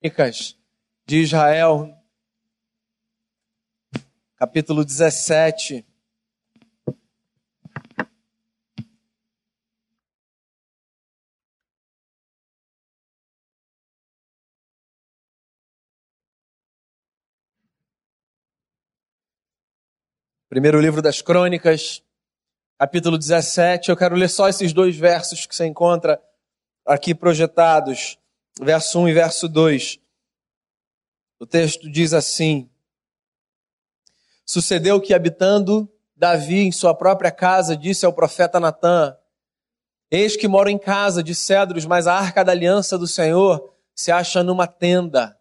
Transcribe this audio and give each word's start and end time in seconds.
Crônicas 0.00 0.56
de 1.04 1.18
Israel, 1.18 1.94
capítulo 4.34 4.82
17. 4.82 5.84
Primeiro 20.48 20.80
livro 20.80 21.02
das 21.02 21.20
Crônicas, 21.20 22.02
capítulo 22.78 23.18
17. 23.18 23.90
Eu 23.90 23.96
quero 23.98 24.16
ler 24.16 24.30
só 24.30 24.48
esses 24.48 24.72
dois 24.72 24.96
versos 24.96 25.44
que 25.44 25.54
você 25.54 25.66
encontra 25.66 26.18
aqui 26.86 27.14
projetados 27.14 28.18
verso 28.58 28.98
1 29.00 29.08
e 29.08 29.12
verso 29.12 29.48
2. 29.48 29.98
O 31.38 31.46
texto 31.46 31.90
diz 31.90 32.12
assim: 32.12 32.68
Sucedeu 34.44 35.00
que, 35.00 35.14
habitando 35.14 35.90
Davi 36.16 36.60
em 36.60 36.72
sua 36.72 36.94
própria 36.94 37.30
casa, 37.30 37.76
disse 37.76 38.04
ao 38.04 38.12
profeta 38.12 38.58
Natã: 38.58 39.16
Eis 40.10 40.36
que 40.36 40.48
moro 40.48 40.68
em 40.68 40.78
casa 40.78 41.22
de 41.22 41.34
cedros, 41.34 41.86
mas 41.86 42.06
a 42.06 42.14
arca 42.14 42.44
da 42.44 42.52
aliança 42.52 42.98
do 42.98 43.06
Senhor 43.06 43.72
se 43.94 44.10
acha 44.10 44.42
numa 44.42 44.66
tenda. 44.66 45.38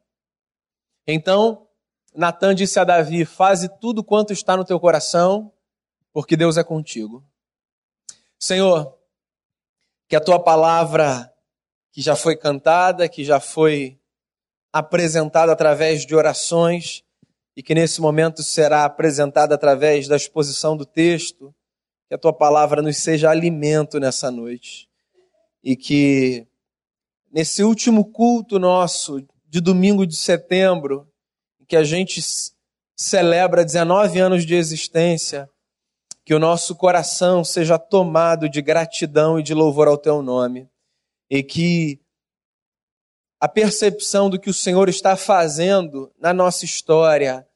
Então 1.08 1.68
Natã 2.16 2.54
disse 2.54 2.80
a 2.80 2.84
Davi: 2.84 3.26
Faze 3.26 3.70
tudo 3.80 4.04
quanto 4.04 4.32
está 4.32 4.56
no 4.56 4.66
teu 4.66 4.80
coração, 4.80 5.52
porque 6.14 6.38
Deus 6.38 6.58
é 6.58 6.64
contigo. 6.64 7.24
Senhor, 8.38 8.98
que 10.08 10.16
a 10.16 10.22
tua 10.22 10.40
palavra 10.40 11.32
que 11.92 12.02
já 12.02 12.16
foi 12.16 12.36
cantada, 12.36 13.10
que 13.10 13.24
já 13.24 13.40
foi 13.40 13.98
apresentada 14.72 15.52
através 15.52 16.06
de 16.06 16.16
orações 16.16 17.04
e 17.56 17.64
que 17.64 17.74
nesse 17.74 18.00
momento 18.00 18.44
será 18.44 18.86
apresentada 18.86 19.56
através 19.56 20.08
da 20.08 20.16
exposição 20.16 20.78
do 20.78 20.86
texto. 20.86 21.54
Que 22.08 22.16
a 22.16 22.18
tua 22.18 22.34
palavra 22.34 22.82
nos 22.82 22.98
seja 22.98 23.30
alimento 23.30 24.00
nessa 24.00 24.32
noite 24.32 24.88
e 25.64 25.76
que 25.76 26.48
nesse 27.32 27.64
último 27.64 28.06
culto 28.06 28.58
nosso 28.58 29.24
de 29.48 29.62
domingo 29.62 30.06
de 30.08 30.16
setembro, 30.16 31.08
que 31.68 31.76
a 31.76 31.84
gente 31.84 32.20
celebra 32.96 33.64
19 33.64 34.20
anos 34.20 34.46
de 34.46 34.56
existência, 34.56 35.48
que 36.26 36.34
o 36.34 36.40
nosso 36.40 36.76
coração 36.76 37.44
seja 37.44 37.78
tomado 37.78 38.50
de 38.50 38.62
gratidão 38.62 39.40
e 39.40 39.44
de 39.44 39.54
louvor 39.54 39.88
ao 39.88 39.98
teu 39.98 40.24
nome 40.24 40.68
e 41.30 41.44
que 41.44 42.00
a 43.40 43.48
percepção 43.48 44.30
do 44.30 44.40
que 44.40 44.50
o 44.50 44.54
Senhor 44.54 44.90
está 44.90 45.16
fazendo 45.16 46.12
na 46.20 46.34
nossa 46.34 46.66
história 46.66 47.48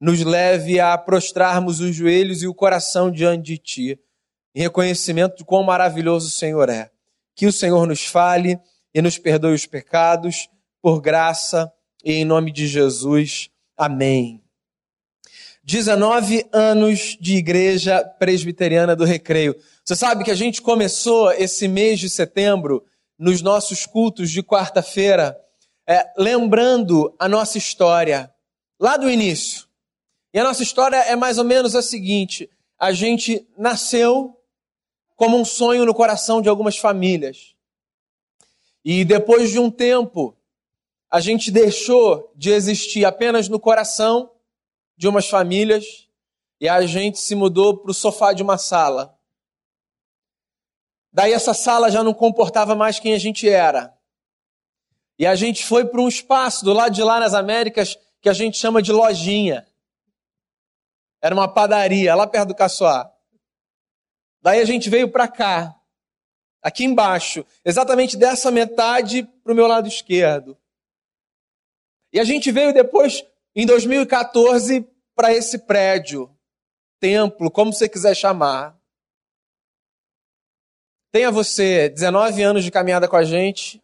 nos 0.00 0.22
leve 0.22 0.80
a 0.80 0.96
prostrarmos 0.98 1.80
os 1.80 1.94
joelhos 1.94 2.42
e 2.42 2.46
o 2.46 2.54
coração 2.54 3.10
diante 3.10 3.44
de 3.44 3.58
Ti, 3.58 4.00
em 4.54 4.60
reconhecimento 4.60 5.36
de 5.36 5.44
quão 5.44 5.62
maravilhoso 5.62 6.28
o 6.28 6.32
Senhor 6.32 6.68
é. 6.68 6.90
Que 7.34 7.46
o 7.46 7.52
Senhor 7.52 7.86
nos 7.86 8.04
fale 8.04 8.58
e 8.94 9.00
nos 9.00 9.18
perdoe 9.18 9.54
os 9.54 9.66
pecados, 9.66 10.48
por 10.82 11.00
graça 11.00 11.70
e 12.04 12.14
em 12.14 12.24
nome 12.24 12.50
de 12.50 12.66
Jesus. 12.66 13.50
Amém. 13.76 14.42
19 15.62 16.48
anos 16.52 17.16
de 17.20 17.36
igreja 17.36 18.02
presbiteriana 18.18 18.96
do 18.96 19.04
Recreio. 19.04 19.54
Você 19.84 19.94
sabe 19.94 20.24
que 20.24 20.30
a 20.30 20.34
gente 20.34 20.60
começou 20.60 21.30
esse 21.32 21.68
mês 21.68 22.00
de 22.00 22.08
setembro 22.08 22.84
nos 23.20 23.42
nossos 23.42 23.84
cultos 23.84 24.30
de 24.30 24.42
quarta-feira, 24.42 25.38
é, 25.86 26.10
lembrando 26.16 27.14
a 27.18 27.28
nossa 27.28 27.58
história 27.58 28.34
lá 28.80 28.96
do 28.96 29.10
início. 29.10 29.68
E 30.32 30.38
a 30.38 30.44
nossa 30.44 30.62
história 30.62 30.96
é 30.96 31.14
mais 31.14 31.36
ou 31.36 31.44
menos 31.44 31.76
a 31.76 31.82
seguinte: 31.82 32.48
a 32.78 32.92
gente 32.92 33.46
nasceu 33.58 34.40
como 35.16 35.36
um 35.36 35.44
sonho 35.44 35.84
no 35.84 35.92
coração 35.92 36.40
de 36.40 36.48
algumas 36.48 36.78
famílias. 36.78 37.54
E 38.82 39.04
depois 39.04 39.50
de 39.50 39.58
um 39.58 39.70
tempo, 39.70 40.34
a 41.10 41.20
gente 41.20 41.50
deixou 41.50 42.32
de 42.34 42.50
existir 42.50 43.04
apenas 43.04 43.50
no 43.50 43.60
coração 43.60 44.30
de 44.96 45.06
umas 45.06 45.28
famílias 45.28 46.08
e 46.58 46.66
a 46.66 46.86
gente 46.86 47.18
se 47.18 47.34
mudou 47.34 47.76
para 47.76 47.90
o 47.90 47.94
sofá 47.94 48.32
de 48.32 48.42
uma 48.42 48.56
sala. 48.56 49.14
Daí 51.12 51.32
essa 51.32 51.52
sala 51.52 51.90
já 51.90 52.02
não 52.02 52.14
comportava 52.14 52.74
mais 52.74 52.98
quem 52.98 53.12
a 53.14 53.18
gente 53.18 53.48
era. 53.48 53.96
E 55.18 55.26
a 55.26 55.34
gente 55.34 55.64
foi 55.64 55.84
para 55.84 56.00
um 56.00 56.08
espaço 56.08 56.64
do 56.64 56.72
lado 56.72 56.94
de 56.94 57.02
lá 57.02 57.20
nas 57.20 57.34
Américas 57.34 57.98
que 58.22 58.28
a 58.28 58.32
gente 58.32 58.56
chama 58.56 58.80
de 58.80 58.92
lojinha. 58.92 59.66
Era 61.20 61.34
uma 61.34 61.46
padaria 61.46 62.14
lá 62.14 62.26
perto 62.26 62.48
do 62.48 62.54
Caçoar. 62.54 63.12
Daí 64.40 64.60
a 64.60 64.64
gente 64.64 64.88
veio 64.88 65.10
para 65.10 65.28
cá, 65.28 65.78
aqui 66.62 66.84
embaixo, 66.84 67.44
exatamente 67.64 68.16
dessa 68.16 68.50
metade 68.50 69.24
para 69.42 69.52
o 69.52 69.54
meu 69.54 69.66
lado 69.66 69.86
esquerdo. 69.86 70.56
E 72.12 72.18
a 72.18 72.24
gente 72.24 72.50
veio 72.50 72.72
depois, 72.72 73.22
em 73.54 73.66
2014, 73.66 74.88
para 75.14 75.32
esse 75.32 75.58
prédio, 75.58 76.34
templo, 76.98 77.50
como 77.50 77.72
você 77.72 77.88
quiser 77.88 78.14
chamar. 78.14 78.79
Tenha 81.12 81.30
você 81.32 81.88
19 81.88 82.40
anos 82.42 82.62
de 82.62 82.70
caminhada 82.70 83.08
com 83.08 83.16
a 83.16 83.24
gente, 83.24 83.82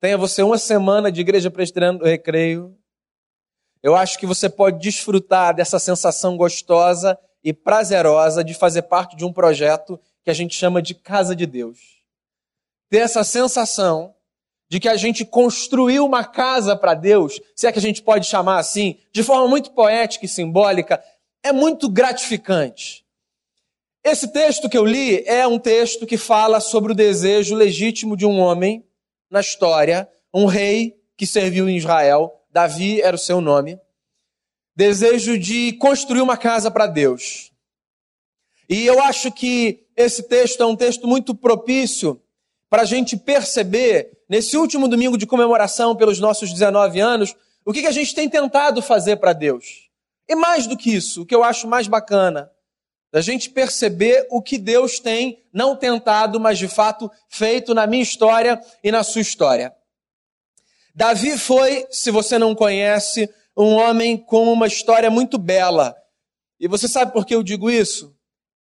tenha 0.00 0.18
você 0.18 0.42
uma 0.42 0.58
semana 0.58 1.10
de 1.10 1.22
igreja 1.22 1.50
presbiteriana 1.50 1.98
do 1.98 2.04
recreio. 2.04 2.76
Eu 3.82 3.96
acho 3.96 4.18
que 4.18 4.26
você 4.26 4.50
pode 4.50 4.78
desfrutar 4.78 5.54
dessa 5.54 5.78
sensação 5.78 6.36
gostosa 6.36 7.18
e 7.42 7.54
prazerosa 7.54 8.44
de 8.44 8.52
fazer 8.52 8.82
parte 8.82 9.16
de 9.16 9.24
um 9.24 9.32
projeto 9.32 9.98
que 10.22 10.30
a 10.30 10.34
gente 10.34 10.54
chama 10.54 10.82
de 10.82 10.94
Casa 10.94 11.34
de 11.34 11.46
Deus. 11.46 11.78
Ter 12.90 12.98
essa 12.98 13.24
sensação 13.24 14.14
de 14.68 14.78
que 14.78 14.88
a 14.88 14.96
gente 14.96 15.24
construiu 15.24 16.04
uma 16.04 16.22
casa 16.22 16.76
para 16.76 16.92
Deus, 16.92 17.40
se 17.56 17.66
é 17.66 17.72
que 17.72 17.78
a 17.78 17.82
gente 17.82 18.02
pode 18.02 18.26
chamar 18.26 18.58
assim, 18.58 18.98
de 19.10 19.22
forma 19.22 19.48
muito 19.48 19.70
poética 19.70 20.26
e 20.26 20.28
simbólica, 20.28 21.02
é 21.42 21.50
muito 21.50 21.88
gratificante. 21.88 23.07
Esse 24.10 24.28
texto 24.28 24.70
que 24.70 24.78
eu 24.78 24.86
li 24.86 25.22
é 25.26 25.46
um 25.46 25.58
texto 25.58 26.06
que 26.06 26.16
fala 26.16 26.60
sobre 26.60 26.92
o 26.92 26.94
desejo 26.94 27.54
legítimo 27.54 28.16
de 28.16 28.24
um 28.24 28.38
homem 28.38 28.82
na 29.30 29.40
história, 29.40 30.08
um 30.32 30.46
rei 30.46 30.96
que 31.14 31.26
serviu 31.26 31.68
em 31.68 31.76
Israel, 31.76 32.32
Davi 32.50 33.02
era 33.02 33.14
o 33.14 33.18
seu 33.18 33.38
nome, 33.42 33.78
desejo 34.74 35.38
de 35.38 35.74
construir 35.74 36.22
uma 36.22 36.38
casa 36.38 36.70
para 36.70 36.86
Deus. 36.86 37.52
E 38.66 38.86
eu 38.86 38.98
acho 39.02 39.30
que 39.30 39.84
esse 39.94 40.22
texto 40.22 40.62
é 40.62 40.66
um 40.66 40.74
texto 40.74 41.06
muito 41.06 41.34
propício 41.34 42.18
para 42.70 42.82
a 42.82 42.86
gente 42.86 43.14
perceber, 43.14 44.22
nesse 44.26 44.56
último 44.56 44.88
domingo 44.88 45.18
de 45.18 45.26
comemoração 45.26 45.94
pelos 45.94 46.18
nossos 46.18 46.50
19 46.50 46.98
anos, 46.98 47.36
o 47.62 47.74
que 47.74 47.86
a 47.86 47.92
gente 47.92 48.14
tem 48.14 48.26
tentado 48.26 48.80
fazer 48.80 49.16
para 49.16 49.34
Deus. 49.34 49.90
E 50.26 50.34
mais 50.34 50.66
do 50.66 50.78
que 50.78 50.94
isso, 50.94 51.22
o 51.22 51.26
que 51.26 51.34
eu 51.34 51.44
acho 51.44 51.68
mais 51.68 51.86
bacana, 51.86 52.50
da 53.10 53.20
gente 53.20 53.50
perceber 53.50 54.26
o 54.30 54.42
que 54.42 54.58
Deus 54.58 54.98
tem, 54.98 55.42
não 55.52 55.74
tentado, 55.74 56.38
mas 56.38 56.58
de 56.58 56.68
fato 56.68 57.10
feito 57.28 57.74
na 57.74 57.86
minha 57.86 58.02
história 58.02 58.60
e 58.82 58.92
na 58.92 59.02
sua 59.02 59.22
história. 59.22 59.74
Davi 60.94 61.38
foi, 61.38 61.86
se 61.90 62.10
você 62.10 62.38
não 62.38 62.54
conhece, 62.54 63.32
um 63.56 63.74
homem 63.74 64.16
com 64.16 64.52
uma 64.52 64.66
história 64.66 65.10
muito 65.10 65.38
bela. 65.38 65.96
E 66.60 66.68
você 66.68 66.88
sabe 66.88 67.12
por 67.12 67.24
que 67.24 67.34
eu 67.34 67.42
digo 67.42 67.70
isso? 67.70 68.14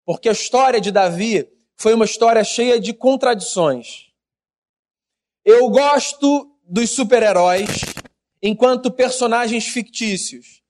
Porque 0.06 0.30
a 0.30 0.34
história 0.34 0.80
de 0.80 0.92
Davi 0.92 1.50
foi 1.76 1.94
uma 1.94 2.06
história 2.06 2.44
cheia 2.44 2.80
de 2.80 2.94
contradições. 2.94 4.08
Eu 5.44 5.70
gosto 5.70 6.52
dos 6.64 6.90
super-heróis 6.90 7.68
enquanto 8.42 8.92
personagens 8.92 9.68
fictícios. 9.68 10.62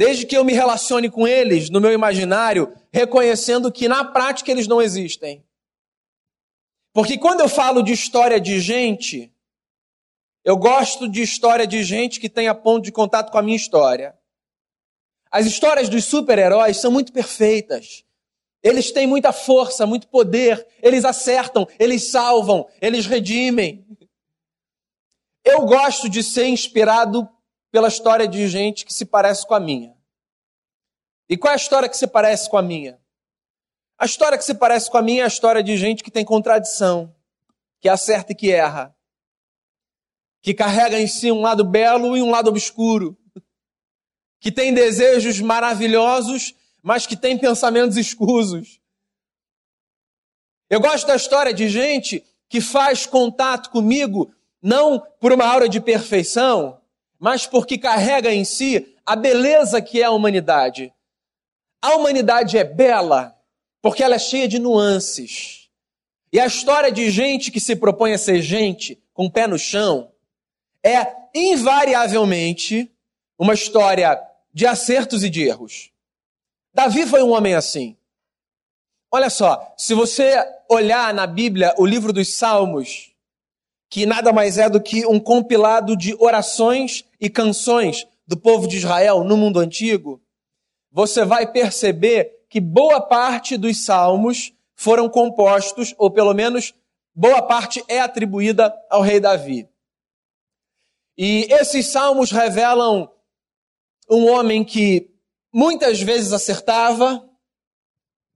Desde 0.00 0.24
que 0.24 0.34
eu 0.34 0.42
me 0.42 0.54
relacione 0.54 1.10
com 1.10 1.28
eles 1.28 1.68
no 1.68 1.78
meu 1.78 1.92
imaginário, 1.92 2.74
reconhecendo 2.90 3.70
que 3.70 3.86
na 3.86 4.02
prática 4.02 4.50
eles 4.50 4.66
não 4.66 4.80
existem. 4.80 5.44
Porque 6.90 7.18
quando 7.18 7.42
eu 7.42 7.50
falo 7.50 7.82
de 7.82 7.92
história 7.92 8.40
de 8.40 8.60
gente, 8.60 9.30
eu 10.42 10.56
gosto 10.56 11.06
de 11.06 11.20
história 11.20 11.66
de 11.66 11.84
gente 11.84 12.18
que 12.18 12.30
tenha 12.30 12.54
ponto 12.54 12.84
de 12.84 12.90
contato 12.90 13.30
com 13.30 13.36
a 13.36 13.42
minha 13.42 13.58
história. 13.58 14.18
As 15.30 15.44
histórias 15.44 15.90
dos 15.90 16.06
super-heróis 16.06 16.78
são 16.78 16.90
muito 16.90 17.12
perfeitas. 17.12 18.02
Eles 18.62 18.90
têm 18.92 19.06
muita 19.06 19.34
força, 19.34 19.84
muito 19.84 20.08
poder, 20.08 20.66
eles 20.82 21.04
acertam, 21.04 21.68
eles 21.78 22.10
salvam, 22.10 22.66
eles 22.80 23.04
redimem. 23.04 23.84
Eu 25.44 25.66
gosto 25.66 26.08
de 26.08 26.22
ser 26.22 26.46
inspirado 26.46 27.28
pela 27.70 27.88
história 27.88 28.26
de 28.26 28.48
gente 28.48 28.84
que 28.84 28.92
se 28.92 29.04
parece 29.04 29.46
com 29.46 29.54
a 29.54 29.60
minha. 29.60 29.94
E 31.28 31.36
qual 31.36 31.52
é 31.52 31.54
a 31.54 31.56
história 31.56 31.88
que 31.88 31.96
se 31.96 32.06
parece 32.06 32.50
com 32.50 32.58
a 32.58 32.62
minha? 32.62 33.00
A 33.98 34.04
história 34.06 34.36
que 34.36 34.44
se 34.44 34.54
parece 34.54 34.90
com 34.90 34.98
a 34.98 35.02
minha 35.02 35.22
é 35.22 35.24
a 35.24 35.28
história 35.28 35.62
de 35.62 35.76
gente 35.76 36.02
que 36.02 36.10
tem 36.10 36.24
contradição, 36.24 37.14
que 37.80 37.88
acerta 37.88 38.32
e 38.32 38.34
que 38.34 38.50
erra. 38.50 38.94
que 40.42 40.54
carrega 40.54 40.98
em 40.98 41.06
si 41.06 41.30
um 41.30 41.42
lado 41.42 41.64
belo 41.64 42.16
e 42.16 42.22
um 42.22 42.30
lado 42.30 42.48
obscuro, 42.48 43.16
que 44.40 44.50
tem 44.50 44.72
desejos 44.72 45.38
maravilhosos, 45.40 46.54
mas 46.82 47.06
que 47.06 47.14
tem 47.14 47.36
pensamentos 47.38 47.96
escusos. 47.98 48.80
Eu 50.68 50.80
gosto 50.80 51.06
da 51.06 51.16
história 51.16 51.52
de 51.52 51.68
gente 51.68 52.24
que 52.48 52.60
faz 52.60 53.04
contato 53.04 53.70
comigo 53.70 54.32
não 54.62 54.98
por 55.20 55.32
uma 55.32 55.44
aura 55.44 55.68
de 55.68 55.80
perfeição, 55.80 56.79
mas 57.20 57.46
porque 57.46 57.76
carrega 57.76 58.32
em 58.32 58.44
si 58.46 58.96
a 59.04 59.14
beleza 59.14 59.82
que 59.82 60.00
é 60.00 60.04
a 60.04 60.10
humanidade. 60.10 60.92
A 61.82 61.94
humanidade 61.94 62.56
é 62.56 62.64
bela 62.64 63.36
porque 63.82 64.02
ela 64.02 64.14
é 64.14 64.18
cheia 64.18 64.48
de 64.48 64.58
nuances. 64.58 65.68
E 66.32 66.40
a 66.40 66.46
história 66.46 66.90
de 66.90 67.10
gente 67.10 67.50
que 67.50 67.60
se 67.60 67.76
propõe 67.76 68.14
a 68.14 68.18
ser 68.18 68.40
gente, 68.40 69.02
com 69.12 69.26
o 69.26 69.30
pé 69.30 69.46
no 69.46 69.58
chão, 69.58 70.10
é 70.82 71.14
invariavelmente 71.34 72.90
uma 73.38 73.52
história 73.52 74.18
de 74.52 74.66
acertos 74.66 75.22
e 75.22 75.28
de 75.28 75.42
erros. 75.42 75.90
Davi 76.72 77.06
foi 77.06 77.22
um 77.22 77.32
homem 77.32 77.54
assim. 77.54 77.96
Olha 79.12 79.28
só, 79.28 79.74
se 79.76 79.92
você 79.92 80.36
olhar 80.68 81.12
na 81.12 81.26
Bíblia 81.26 81.74
o 81.76 81.84
livro 81.84 82.12
dos 82.12 82.32
Salmos, 82.32 83.09
que 83.90 84.06
nada 84.06 84.32
mais 84.32 84.56
é 84.56 84.70
do 84.70 84.80
que 84.80 85.04
um 85.04 85.18
compilado 85.18 85.96
de 85.96 86.14
orações 86.20 87.04
e 87.20 87.28
canções 87.28 88.06
do 88.24 88.36
povo 88.36 88.68
de 88.68 88.76
Israel 88.76 89.24
no 89.24 89.36
mundo 89.36 89.58
antigo, 89.58 90.22
você 90.92 91.24
vai 91.24 91.50
perceber 91.50 92.44
que 92.48 92.60
boa 92.60 93.00
parte 93.00 93.56
dos 93.56 93.84
salmos 93.84 94.52
foram 94.76 95.08
compostos, 95.08 95.92
ou 95.98 96.08
pelo 96.08 96.32
menos 96.32 96.72
boa 97.12 97.42
parte 97.42 97.84
é 97.88 98.00
atribuída 98.00 98.72
ao 98.88 99.02
rei 99.02 99.18
Davi. 99.18 99.68
E 101.18 101.48
esses 101.50 101.88
salmos 101.88 102.30
revelam 102.30 103.10
um 104.08 104.30
homem 104.30 104.64
que 104.64 105.10
muitas 105.52 106.00
vezes 106.00 106.32
acertava, 106.32 107.28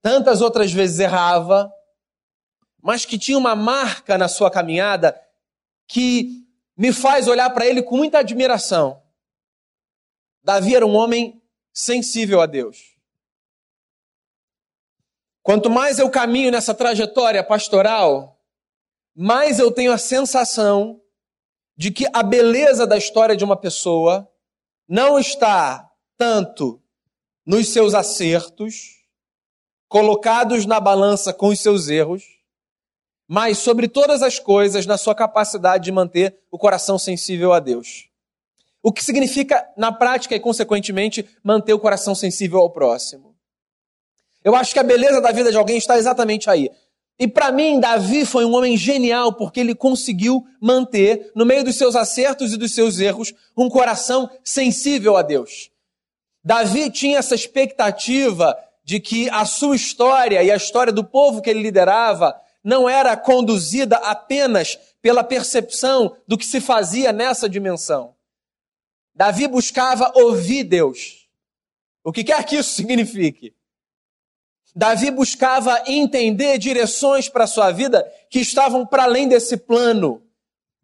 tantas 0.01 0.41
outras 0.41 0.71
vezes 0.71 0.99
errava, 0.99 1.71
mas 2.81 3.05
que 3.05 3.17
tinha 3.17 3.37
uma 3.37 3.55
marca 3.55 4.17
na 4.17 4.27
sua 4.27 4.51
caminhada 4.51 5.19
que 5.87 6.45
me 6.77 6.91
faz 6.91 7.27
olhar 7.27 7.49
para 7.51 7.65
ele 7.65 7.81
com 7.81 7.97
muita 7.97 8.19
admiração. 8.19 9.01
Davi 10.43 10.75
era 10.75 10.85
um 10.85 10.95
homem 10.95 11.41
sensível 11.73 12.41
a 12.41 12.45
Deus. 12.45 12.95
Quanto 15.41 15.69
mais 15.69 15.99
eu 15.99 16.09
caminho 16.09 16.51
nessa 16.51 16.73
trajetória 16.73 17.43
pastoral, 17.43 18.41
mais 19.15 19.59
eu 19.59 19.71
tenho 19.71 19.91
a 19.91 19.97
sensação 19.97 21.01
de 21.77 21.91
que 21.91 22.07
a 22.13 22.23
beleza 22.23 22.87
da 22.87 22.97
história 22.97 23.35
de 23.35 23.43
uma 23.43 23.55
pessoa 23.55 24.29
não 24.87 25.19
está 25.19 25.91
tanto 26.17 26.81
nos 27.45 27.69
seus 27.69 27.93
acertos, 27.93 29.03
colocados 29.87 30.65
na 30.65 30.79
balança 30.79 31.33
com 31.33 31.49
os 31.49 31.59
seus 31.59 31.89
erros, 31.89 32.23
mas 33.27 33.57
sobre 33.57 33.87
todas 33.87 34.21
as 34.21 34.39
coisas 34.39 34.85
na 34.85 34.97
sua 34.97 35.15
capacidade 35.15 35.85
de 35.85 35.91
manter 35.91 36.37
o 36.51 36.57
coração 36.57 36.97
sensível 36.97 37.53
a 37.53 37.59
Deus. 37.59 38.07
O 38.81 38.91
que 38.91 39.03
significa, 39.03 39.67
na 39.75 39.91
prática 39.91 40.35
e 40.35 40.39
consequentemente, 40.39 41.27
manter 41.43 41.73
o 41.73 41.79
coração 41.79 42.13
sensível 42.13 42.59
ao 42.59 42.69
próximo. 42.69 43.35
Eu 44.43 44.55
acho 44.55 44.73
que 44.73 44.79
a 44.79 44.83
beleza 44.83 45.19
da 45.19 45.31
vida 45.31 45.49
de 45.49 45.57
alguém 45.57 45.77
está 45.77 45.97
exatamente 45.97 46.49
aí. 46.49 46.69
E 47.17 47.27
para 47.27 47.51
mim, 47.51 47.79
Davi 47.79 48.25
foi 48.25 48.45
um 48.45 48.53
homem 48.53 48.77
genial 48.77 49.33
porque 49.33 49.59
ele 49.59 49.73
conseguiu 49.73 50.45
manter, 50.61 51.31
no 51.35 51.45
meio 51.45 51.63
dos 51.63 51.77
seus 51.77 51.95
acertos 51.95 52.53
e 52.53 52.57
dos 52.57 52.75
seus 52.75 52.99
erros, 52.99 53.33
um 53.57 53.69
coração 53.69 54.29
sensível 54.43 55.17
a 55.17 55.21
Deus. 55.21 55.71
Davi 56.43 56.91
tinha 56.91 57.17
essa 57.17 57.33
expectativa 57.33 58.55
de 58.83 58.99
que 58.99 59.27
a 59.31 59.45
sua 59.45 59.75
história 59.75 60.43
e 60.43 60.51
a 60.51 60.55
história 60.55 60.93
do 60.93 61.03
povo 61.03 61.41
que 61.41 61.49
ele 61.49 61.63
liderava 61.63 62.39
não 62.65 62.89
era 62.89 63.15
conduzida 63.15 63.95
apenas 63.97 64.75
pela 64.99 65.23
percepção 65.23 66.17
do 66.27 66.35
que 66.35 66.45
se 66.45 66.59
fazia 66.59 67.13
nessa 67.13 67.47
dimensão. 67.47 68.15
Davi 69.13 69.47
buscava 69.47 70.11
ouvir 70.15 70.63
Deus. 70.63 71.29
O 72.03 72.11
que 72.11 72.23
quer 72.23 72.43
que 72.43 72.55
isso 72.55 72.73
signifique? 72.75 73.55
Davi 74.75 75.11
buscava 75.11 75.83
entender 75.85 76.57
direções 76.57 77.29
para 77.29 77.43
a 77.43 77.47
sua 77.47 77.71
vida 77.71 78.03
que 78.31 78.39
estavam 78.39 78.83
para 78.83 79.03
além 79.03 79.27
desse 79.27 79.57
plano, 79.57 80.23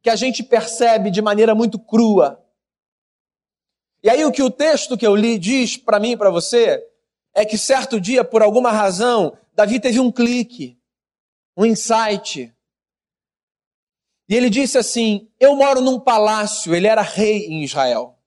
que 0.04 0.10
a 0.10 0.16
gente 0.16 0.44
percebe 0.44 1.10
de 1.10 1.22
maneira 1.22 1.56
muito 1.56 1.80
crua. 1.80 2.45
E 4.04 4.10
aí 4.10 4.24
o 4.24 4.31
que 4.31 4.44
o 4.44 4.51
texto 4.51 4.95
que 4.95 5.06
eu 5.06 5.16
li 5.16 5.39
diz 5.39 5.78
para 5.78 6.00
mim 6.00 6.12
e 6.12 6.18
para 6.18 6.30
você 6.30 6.81
é 7.33 7.44
que 7.44 7.57
certo 7.57 8.00
dia, 8.00 8.24
por 8.24 8.44
alguma 8.44 8.72
razão, 8.72 9.36
Davi 9.56 9.80
teve 9.80 10.00
um 10.00 10.12
clique, 10.12 10.78
um 11.61 11.65
insight. 11.65 12.53
E 14.27 14.35
ele 14.35 14.49
disse 14.49 14.77
assim: 14.77 15.29
Eu 15.39 15.55
moro 15.55 15.79
num 15.81 15.99
palácio, 15.99 16.73
ele 16.73 16.87
era 16.87 17.01
rei 17.01 17.45
em 17.45 17.63
Israel. 17.63 18.17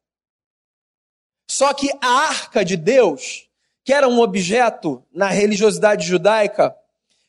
Só 1.51 1.75
que 1.75 1.91
a 2.01 2.09
arca 2.09 2.65
de 2.65 2.77
Deus, 2.77 3.49
que 3.85 3.93
era 3.93 4.09
um 4.09 4.21
objeto 4.21 5.05
na 5.13 5.29
religiosidade 5.29 6.07
judaica, 6.07 6.75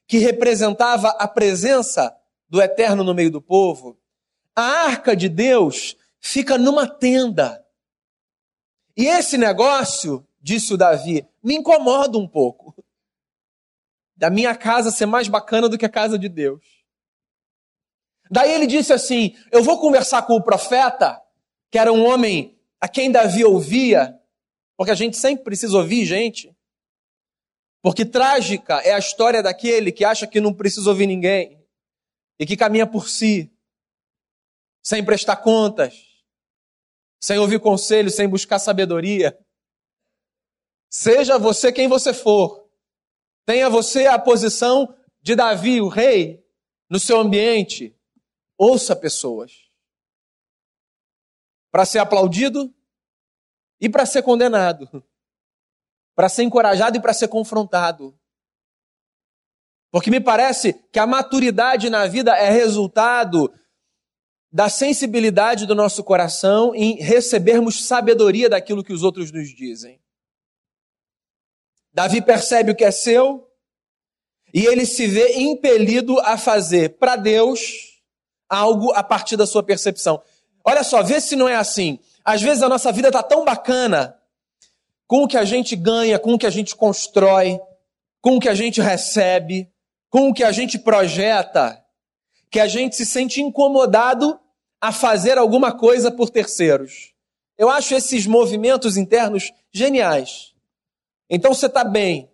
que 0.08 0.20
representava 0.20 1.10
a 1.10 1.28
presença 1.28 2.16
do 2.48 2.62
eterno 2.62 3.04
no 3.04 3.14
meio 3.14 3.32
do 3.32 3.42
povo, 3.42 3.98
a 4.56 4.62
arca 4.62 5.16
de 5.16 5.28
Deus 5.28 5.98
fica 6.20 6.58
numa 6.58 6.88
tenda. 6.88 7.66
E 8.96 9.08
esse 9.08 9.38
negócio, 9.38 10.26
disse 10.40 10.74
o 10.74 10.78
Davi, 10.78 11.28
me 11.44 11.56
incomoda 11.56 12.18
um 12.18 12.28
pouco. 12.28 12.75
Da 14.16 14.30
minha 14.30 14.56
casa 14.56 14.92
ser 14.92 15.06
mais 15.06 15.28
bacana 15.28 15.68
do 15.68 15.78
que 15.78 15.86
a 15.86 15.90
casa 15.90 16.18
de 16.18 16.30
Deus. 16.30 16.64
Daí 18.30 18.52
ele 18.52 18.68
disse 18.68 18.94
assim: 18.94 19.36
Eu 19.52 19.64
vou 19.64 19.80
conversar 19.80 20.24
com 20.24 20.34
o 20.36 20.44
profeta, 20.44 21.22
que 21.72 21.78
era 21.78 21.92
um 21.92 22.06
homem 22.06 22.58
a 22.80 22.88
quem 22.88 23.12
Davi 23.12 23.44
ouvia, 23.44 24.20
porque 24.78 24.92
a 24.92 24.96
gente 24.96 25.18
sempre 25.18 25.44
precisa 25.44 25.78
ouvir 25.78 26.06
gente. 26.06 26.56
Porque 27.82 28.04
trágica 28.04 28.80
é 28.80 28.94
a 28.94 29.00
história 29.00 29.44
daquele 29.44 29.92
que 29.92 30.04
acha 30.04 30.26
que 30.26 30.42
não 30.42 30.54
precisa 30.54 30.90
ouvir 30.90 31.06
ninguém 31.06 31.64
e 32.40 32.46
que 32.46 32.58
caminha 32.58 32.88
por 32.88 33.08
si, 33.08 33.52
sem 34.84 35.06
prestar 35.06 35.38
contas, 35.38 35.94
sem 37.22 37.38
ouvir 37.38 37.60
conselhos, 37.60 38.16
sem 38.16 38.28
buscar 38.28 38.60
sabedoria. 38.60 39.38
Seja 40.90 41.38
você 41.38 41.72
quem 41.72 41.88
você 41.88 42.14
for, 42.14 42.65
tenha 43.46 43.70
você 43.70 44.08
a 44.08 44.18
posição 44.18 44.96
de 45.22 45.36
Davi, 45.36 45.82
o 45.82 45.88
rei, 45.88 46.44
no 46.90 47.00
seu 47.00 47.20
ambiente, 47.20 47.98
ouça 48.58 48.96
pessoas 48.96 49.66
para 51.72 51.86
ser 51.86 52.00
aplaudido 52.00 52.74
e 53.82 53.90
para 53.90 54.06
ser 54.06 54.24
condenado, 54.24 55.04
para 56.16 56.30
ser 56.30 56.44
encorajado 56.44 56.98
e 56.98 57.02
para 57.02 57.14
ser 57.14 57.28
confrontado. 57.28 58.18
Porque 59.92 60.10
me 60.10 60.22
parece 60.22 60.74
que 60.92 61.00
a 61.00 61.08
maturidade 61.08 61.90
na 61.90 62.08
vida 62.08 62.36
é 62.36 62.50
resultado 62.50 63.54
da 64.52 64.70
sensibilidade 64.70 65.66
do 65.66 65.76
nosso 65.76 66.04
coração 66.04 66.74
em 66.74 66.96
recebermos 66.96 67.86
sabedoria 67.86 68.50
daquilo 68.50 68.84
que 68.84 68.94
os 68.94 69.04
outros 69.04 69.32
nos 69.32 69.50
dizem. 69.50 70.02
Davi 71.96 72.22
percebe 72.22 72.72
o 72.72 72.76
que 72.76 72.84
é 72.84 72.92
seu 72.92 73.48
e 74.54 74.66
ele 74.66 74.86
se 74.86 75.08
vê 75.08 75.38
impelido 75.38 76.20
a 76.20 76.38
fazer 76.38 76.98
para 76.98 77.16
Deus 77.16 78.02
algo 78.50 78.92
a 78.92 79.02
partir 79.02 79.38
da 79.38 79.48
sua 79.48 79.64
percepção. 79.64 80.22
Olha 80.62 80.84
só, 80.84 81.02
vê 81.02 81.22
se 81.22 81.38
não 81.38 81.48
é 81.48 81.56
assim. 81.56 81.98
Às 82.26 82.42
vezes 82.42 82.62
a 82.62 82.68
nossa 82.68 82.92
vida 82.92 83.08
está 83.08 83.24
tão 83.24 83.46
bacana 83.46 84.20
com 85.08 85.24
o 85.24 85.28
que 85.28 85.38
a 85.38 85.46
gente 85.46 85.74
ganha, 85.74 86.20
com 86.20 86.34
o 86.34 86.38
que 86.38 86.46
a 86.46 86.50
gente 86.50 86.76
constrói, 86.76 87.62
com 88.20 88.36
o 88.36 88.40
que 88.42 88.50
a 88.50 88.56
gente 88.56 88.82
recebe, 88.82 89.72
com 90.10 90.28
o 90.28 90.34
que 90.34 90.44
a 90.44 90.52
gente 90.52 90.78
projeta, 90.78 91.82
que 92.52 92.60
a 92.60 92.68
gente 92.68 92.98
se 92.98 93.06
sente 93.06 93.42
incomodado 93.42 94.38
a 94.82 94.92
fazer 94.92 95.38
alguma 95.38 95.72
coisa 95.72 96.12
por 96.12 96.30
terceiros. 96.30 97.14
Eu 97.58 97.70
acho 97.70 97.96
esses 97.96 98.28
movimentos 98.28 98.98
internos 98.98 99.54
geniais. 99.72 100.55
Então 101.30 101.54
você 101.54 101.66
está 101.68 101.84
bem. 101.84 102.32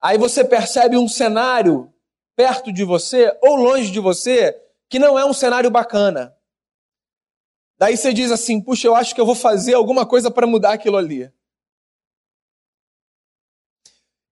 Aí 0.00 0.16
você 0.16 0.44
percebe 0.44 0.96
um 0.96 1.08
cenário 1.08 1.92
perto 2.34 2.72
de 2.72 2.84
você 2.84 3.36
ou 3.42 3.56
longe 3.56 3.90
de 3.90 4.00
você 4.00 4.52
que 4.88 4.98
não 4.98 5.18
é 5.18 5.24
um 5.24 5.32
cenário 5.32 5.70
bacana. 5.70 6.36
Daí 7.78 7.96
você 7.96 8.12
diz 8.12 8.30
assim: 8.30 8.60
puxa, 8.60 8.86
eu 8.86 8.94
acho 8.94 9.14
que 9.14 9.20
eu 9.20 9.26
vou 9.26 9.34
fazer 9.34 9.74
alguma 9.74 10.06
coisa 10.06 10.30
para 10.30 10.46
mudar 10.46 10.72
aquilo 10.72 10.96
ali. 10.96 11.32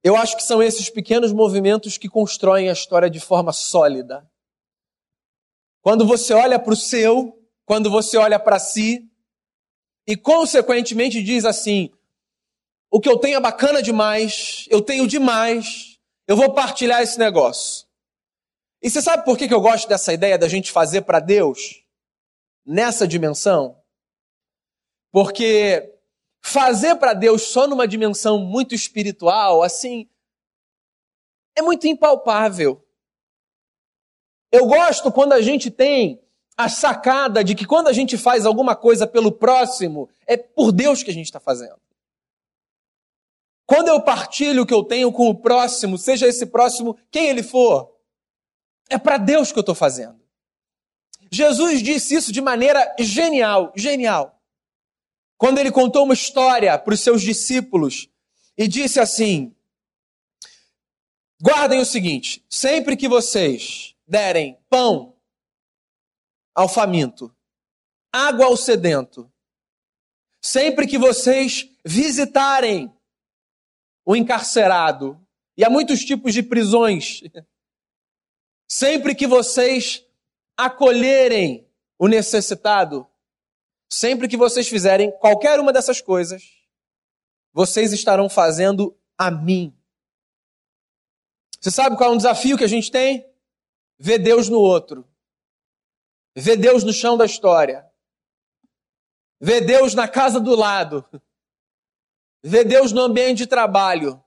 Eu 0.03 0.17
acho 0.17 0.37
que 0.37 0.43
são 0.43 0.63
esses 0.63 0.89
pequenos 0.89 1.33
movimentos 1.33 1.99
que 1.99 2.09
constroem 2.09 2.69
a 2.71 2.73
história 2.73 3.11
de 3.11 3.21
forma 3.21 3.53
sólida. 3.53 4.31
Quando 5.83 6.07
você 6.07 6.33
olha 6.33 6.59
para 6.59 6.73
o 6.73 6.77
seu 6.77 7.39
quando 7.69 7.91
você 7.91 8.17
olha 8.17 8.39
para 8.39 8.59
si 8.59 9.07
e, 10.07 10.17
consequentemente, 10.17 11.23
diz 11.23 11.45
assim: 11.45 11.93
o 12.91 13.01
que 13.01 13.09
eu 13.09 13.19
tenho 13.19 13.37
é 13.37 13.41
bacana 13.41 13.83
demais, 13.83 14.67
eu 14.71 14.81
tenho 14.81 15.07
demais, 15.07 15.99
eu 16.27 16.37
vou 16.37 16.53
partilhar 16.53 17.03
esse 17.03 17.19
negócio. 17.19 17.87
E 18.81 18.89
você 18.89 19.03
sabe 19.03 19.25
por 19.25 19.37
que 19.37 19.53
eu 19.53 19.61
gosto 19.61 19.89
dessa 19.89 20.13
ideia 20.13 20.39
da 20.39 20.49
gente 20.49 20.71
fazer 20.71 21.03
para 21.03 21.21
Deus 21.21 21.85
nessa 22.65 23.07
dimensão? 23.07 23.77
Porque 25.11 25.95
fazer 26.41 26.97
para 26.97 27.13
Deus 27.13 27.43
só 27.43 27.67
numa 27.67 27.89
dimensão 27.89 28.39
muito 28.39 28.75
espiritual, 28.75 29.63
assim, 29.63 30.09
é 31.57 31.63
muito 31.63 31.87
impalpável. 31.87 32.85
Eu 34.51 34.67
gosto 34.67 35.13
quando 35.13 35.33
a 35.33 35.43
gente 35.43 35.71
tem 35.71 36.23
a 36.57 36.69
sacada 36.69 37.45
de 37.45 37.55
que 37.55 37.67
quando 37.67 37.89
a 37.89 37.93
gente 37.93 38.17
faz 38.17 38.47
alguma 38.47 38.75
coisa 38.75 39.07
pelo 39.07 39.31
próximo, 39.31 40.09
é 40.27 40.37
por 40.37 40.73
Deus 40.73 41.03
que 41.03 41.11
a 41.11 41.15
gente 41.15 41.27
está 41.27 41.41
fazendo. 41.41 41.81
Quando 43.69 43.89
eu 43.89 44.01
partilho 44.01 44.63
o 44.63 44.67
que 44.67 44.73
eu 44.73 44.83
tenho 44.83 45.13
com 45.13 45.29
o 45.29 45.35
próximo, 45.35 45.99
seja 45.99 46.27
esse 46.27 46.47
próximo 46.47 46.99
quem 47.11 47.29
ele 47.29 47.43
for, 47.43 47.95
é 48.89 48.97
para 48.97 49.19
Deus 49.19 49.53
que 49.53 49.59
eu 49.59 49.61
estou 49.61 49.75
fazendo. 49.75 50.19
Jesus 51.31 51.83
disse 51.83 52.15
isso 52.15 52.33
de 52.33 52.41
maneira 52.41 52.97
genial, 52.99 53.71
genial. 53.77 54.43
Quando 55.37 55.59
ele 55.59 55.71
contou 55.71 56.05
uma 56.05 56.15
história 56.15 56.79
para 56.79 56.95
os 56.95 57.01
seus 57.01 57.21
discípulos 57.21 58.09
e 58.57 58.67
disse 58.67 58.99
assim: 58.99 59.55
Guardem 61.39 61.79
o 61.79 61.85
seguinte: 61.85 62.43
sempre 62.49 62.97
que 62.97 63.07
vocês 63.07 63.95
derem 64.07 64.59
pão 64.71 65.15
ao 66.55 66.71
faminto, 66.71 67.31
água 68.11 68.47
ao 68.47 68.57
sedento, 68.57 69.31
sempre 70.41 70.87
que 70.87 70.97
vocês 70.97 71.69
visitarem 71.85 72.91
o 74.09 74.17
encarcerado, 74.17 75.21
e 75.55 75.63
há 75.63 75.69
muitos 75.69 76.03
tipos 76.03 76.33
de 76.33 76.43
prisões, 76.43 77.21
sempre 78.67 79.15
que 79.15 79.27
vocês 79.27 80.03
acolherem 80.57 81.69
o 81.99 82.09
necessitado, 82.09 83.07
sempre 83.93 84.27
que 84.27 84.35
vocês 84.35 84.67
fizerem 84.67 85.13
qualquer 85.19 85.61
uma 85.61 85.75
dessas 85.75 86.01
coisas, 86.01 86.43
vocês 87.53 87.93
estarão 87.93 88.31
fazendo 88.31 88.99
a 89.19 89.31
mim. 89.31 89.77
Você 91.61 91.71
sabe 91.71 91.95
qual 91.99 92.11
é 92.11 92.15
um 92.15 92.17
desafio 92.17 92.57
que 92.57 92.65
a 92.65 92.69
gente 92.69 92.91
tem? 92.91 93.31
Ver 93.99 94.21
Deus 94.21 94.49
no 94.49 94.59
outro. 94.59 95.07
Ver 96.35 96.57
Deus 96.57 96.83
no 96.83 96.95
chão 96.95 97.15
da 97.15 97.27
história. 97.27 97.87
Ver 99.39 99.67
Deus 99.67 99.93
na 99.93 100.09
casa 100.09 100.41
do 100.41 100.57
lado. 100.57 101.05
Ver 102.43 102.65
Deus 102.65 102.93
no 102.93 103.03
ambiente 103.03 103.39
de 103.39 103.47
trabalho. 103.47 104.23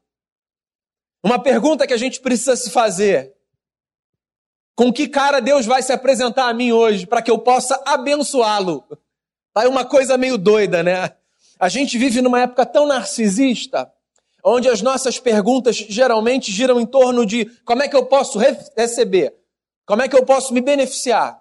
Uma 1.23 1.41
pergunta 1.41 1.85
que 1.87 1.93
a 1.93 1.97
gente 1.97 2.19
precisa 2.19 2.55
se 2.55 2.69
fazer: 2.69 3.33
com 4.75 4.91
que 4.91 5.07
cara 5.07 5.39
Deus 5.39 5.65
vai 5.65 5.81
se 5.81 5.93
apresentar 5.93 6.49
a 6.49 6.53
mim 6.53 6.71
hoje 6.71 7.05
para 7.05 7.21
que 7.21 7.31
eu 7.31 7.39
possa 7.39 7.81
abençoá-lo? 7.85 8.83
Tá 9.53 9.67
uma 9.67 9.85
coisa 9.85 10.17
meio 10.17 10.37
doida, 10.37 10.81
né? 10.81 11.15
A 11.59 11.69
gente 11.69 11.97
vive 11.97 12.21
numa 12.21 12.41
época 12.41 12.65
tão 12.65 12.87
narcisista, 12.87 13.91
onde 14.43 14.67
as 14.67 14.81
nossas 14.81 15.19
perguntas 15.19 15.75
geralmente 15.75 16.51
giram 16.51 16.79
em 16.79 16.85
torno 16.85 17.25
de 17.25 17.45
como 17.63 17.83
é 17.83 17.87
que 17.87 17.95
eu 17.95 18.05
posso 18.05 18.39
receber, 18.75 19.35
como 19.85 20.01
é 20.01 20.07
que 20.07 20.15
eu 20.15 20.25
posso 20.25 20.53
me 20.53 20.61
beneficiar. 20.61 21.39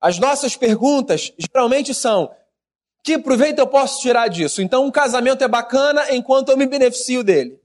As 0.00 0.18
nossas 0.18 0.56
perguntas 0.56 1.32
geralmente 1.38 1.92
são: 1.92 2.34
que 3.04 3.18
proveito 3.18 3.58
eu 3.58 3.66
posso 3.66 4.00
tirar 4.00 4.28
disso? 4.28 4.62
Então, 4.62 4.86
um 4.86 4.90
casamento 4.90 5.44
é 5.44 5.48
bacana 5.48 6.10
enquanto 6.10 6.48
eu 6.48 6.56
me 6.56 6.66
beneficio 6.66 7.22
dele. 7.22 7.60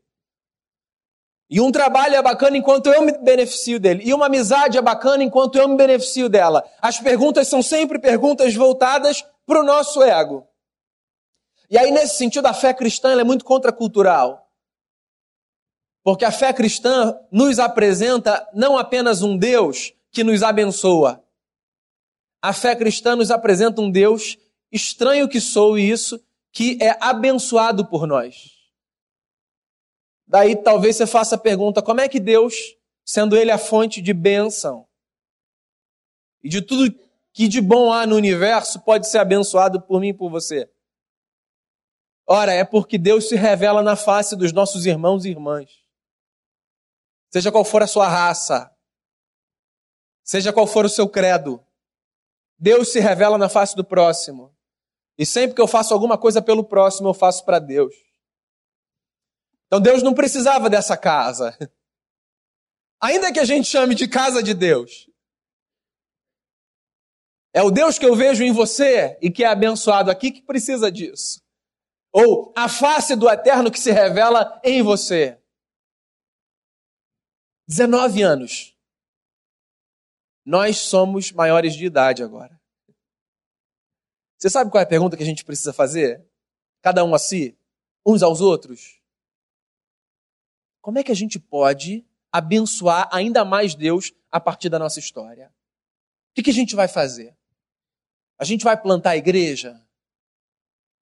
E 1.50 1.62
um 1.62 1.72
trabalho 1.72 2.14
é 2.14 2.22
bacana 2.22 2.58
enquanto 2.58 2.88
eu 2.88 3.02
me 3.02 3.18
beneficio 3.18 3.80
dele. 3.80 4.04
E 4.06 4.14
uma 4.14 4.26
amizade 4.26 4.78
é 4.78 4.82
bacana 4.82 5.24
enquanto 5.24 5.56
eu 5.56 5.66
me 5.70 5.78
beneficio 5.78 6.28
dela. 6.28 6.70
As 6.82 7.00
perguntas 7.00 7.48
são 7.48 7.64
sempre 7.64 7.98
perguntas 7.98 8.54
voltadas 8.54 9.26
para 9.46 9.62
o 9.62 9.64
nosso 9.64 10.04
ego. 10.04 10.46
E 11.70 11.78
aí, 11.78 11.90
nesse 11.90 12.18
sentido, 12.18 12.46
a 12.46 12.54
fé 12.54 12.74
cristã 12.74 13.18
é 13.18 13.24
muito 13.24 13.46
contracultural. 13.46 14.46
Porque 16.04 16.26
a 16.26 16.32
fé 16.32 16.52
cristã 16.52 17.18
nos 17.32 17.60
apresenta 17.60 18.46
não 18.54 18.78
apenas 18.78 19.22
um 19.22 19.38
Deus 19.38 19.94
que 20.12 20.22
nos 20.22 20.44
abençoa. 20.44 21.24
A 22.42 22.52
fé 22.52 22.76
cristã 22.76 23.16
nos 23.16 23.32
apresenta 23.32 23.80
um 23.80 23.90
Deus 23.90 24.38
estranho 24.72 25.28
que 25.28 25.42
sou 25.42 25.78
isso, 25.78 26.24
que 26.52 26.78
é 26.82 26.98
abençoado 27.00 27.86
por 27.88 28.08
nós. 28.08 28.60
Daí 30.28 30.56
talvez 30.56 30.96
você 30.96 31.08
faça 31.08 31.36
a 31.36 31.40
pergunta: 31.40 31.82
como 31.82 32.02
é 32.02 32.08
que 32.08 32.20
Deus, 32.20 32.54
sendo 33.04 33.36
Ele 33.36 33.52
a 33.52 33.58
fonte 33.58 34.02
de 34.02 34.14
bênção 34.14 34.88
e 36.44 36.50
de 36.50 36.62
tudo 36.62 36.96
que 37.34 37.48
de 37.48 37.62
bom 37.62 37.92
há 37.92 38.06
no 38.06 38.16
universo, 38.16 38.80
pode 38.82 39.08
ser 39.08 39.18
abençoado 39.18 39.82
por 39.82 40.00
mim 40.00 40.10
e 40.10 40.14
por 40.14 40.30
você? 40.30 40.70
Ora, 42.28 42.54
é 42.54 42.64
porque 42.64 42.98
Deus 42.98 43.28
se 43.28 43.36
revela 43.36 43.82
na 43.82 43.96
face 43.96 44.36
dos 44.36 44.54
nossos 44.54 44.86
irmãos 44.86 45.26
e 45.26 45.30
irmãs. 45.30 45.84
Seja 47.32 47.52
qual 47.52 47.66
for 47.66 47.82
a 47.82 47.88
sua 47.88 48.08
raça, 48.08 48.72
seja 50.24 50.54
qual 50.54 50.68
for 50.68 50.86
o 50.86 50.90
seu 50.90 51.10
credo, 51.10 51.64
Deus 52.58 52.92
se 52.92 53.00
revela 53.00 53.38
na 53.38 53.50
face 53.50 53.76
do 53.76 53.84
próximo. 53.84 54.56
E 55.20 55.26
sempre 55.26 55.54
que 55.54 55.62
eu 55.62 55.68
faço 55.68 55.94
alguma 55.94 56.18
coisa 56.18 56.42
pelo 56.42 56.64
próximo, 56.64 57.10
eu 57.10 57.14
faço 57.14 57.44
para 57.44 57.60
Deus. 57.60 57.94
Então 59.68 59.82
Deus 59.82 60.02
não 60.02 60.14
precisava 60.14 60.70
dessa 60.70 60.96
casa. 60.96 61.58
Ainda 63.04 63.32
que 63.34 63.40
a 63.40 63.44
gente 63.44 63.68
chame 63.68 63.96
de 63.96 64.08
casa 64.08 64.42
de 64.42 64.54
Deus. 64.54 65.10
É 67.54 67.62
o 67.62 67.70
Deus 67.70 68.00
que 68.00 68.06
eu 68.06 68.16
vejo 68.16 68.46
em 68.46 68.54
você 68.54 69.18
e 69.22 69.30
que 69.30 69.44
é 69.44 69.48
abençoado 69.48 70.10
aqui 70.10 70.32
que 70.32 70.42
precisa 70.42 70.90
disso. 70.90 71.42
Ou 72.14 72.54
a 72.56 72.70
face 72.70 73.14
do 73.14 73.30
eterno 73.30 73.70
que 73.70 73.80
se 73.80 73.92
revela 73.92 74.58
em 74.64 74.82
você. 74.82 75.38
19 77.68 78.22
anos. 78.22 78.74
Nós 80.46 80.78
somos 80.78 81.34
maiores 81.34 81.76
de 81.76 81.86
idade 81.86 82.24
agora. 82.24 82.59
Você 84.40 84.50
sabe 84.50 84.72
qual 84.72 84.80
é 84.80 84.86
a 84.86 84.88
pergunta 84.88 85.18
que 85.18 85.24
a 85.24 85.26
gente 85.26 85.44
precisa 85.44 85.74
fazer? 85.74 86.26
Cada 86.82 87.04
um 87.04 87.14
a 87.14 87.20
si, 87.20 87.58
uns 88.06 88.24
aos 88.24 88.40
outros. 88.40 89.02
Como 90.82 90.98
é 90.98 91.04
que 91.04 91.12
a 91.12 91.16
gente 91.16 91.38
pode 91.38 92.06
abençoar 92.32 93.10
ainda 93.12 93.44
mais 93.44 93.76
Deus 93.76 94.14
a 94.32 94.40
partir 94.40 94.70
da 94.70 94.80
nossa 94.80 94.98
história? 94.98 95.54
O 96.32 96.42
que, 96.42 96.50
a 96.50 96.54
gente 96.54 96.74
vai 96.74 96.88
fazer? 96.88 97.36
A 98.38 98.46
gente 98.46 98.64
vai 98.64 98.82
plantar 98.82 99.12
a 99.12 99.18
igreja? 99.18 99.86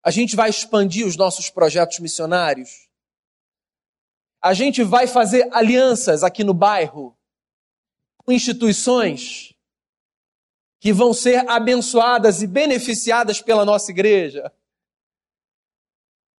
A 0.02 0.10
gente 0.10 0.36
vai 0.36 0.50
expandir 0.50 1.06
os 1.06 1.16
nossos 1.16 1.52
projetos 1.52 2.00
missionários? 2.00 2.90
A 4.42 4.56
gente 4.56 4.84
vai 4.84 5.06
fazer 5.06 5.48
alianças 5.54 6.24
aqui 6.24 6.44
no 6.44 6.56
bairro 6.56 7.16
com 8.18 8.32
instituições? 8.32 9.54
Que 10.88 10.94
vão 10.94 11.14
ser 11.14 11.44
abençoadas 11.50 12.42
e 12.42 12.48
beneficiadas 12.48 13.42
pela 13.42 13.66
nossa 13.66 13.92
igreja. 13.92 14.50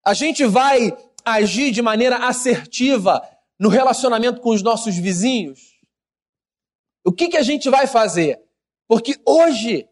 A 0.03 0.15
gente 0.15 0.47
vai 0.47 0.97
agir 1.23 1.71
de 1.71 1.83
maneira 1.83 2.27
assertiva 2.27 3.21
no 3.59 3.69
relacionamento 3.69 4.41
com 4.41 4.49
os 4.49 4.63
nossos 4.63 4.97
vizinhos. 4.97 5.79
O 7.05 7.13
que, 7.13 7.29
que 7.29 7.37
a 7.37 7.43
gente 7.43 7.69
vai 7.69 7.87
fazer? 7.87 8.43
Porque 8.87 9.21
hoje, 9.27 9.87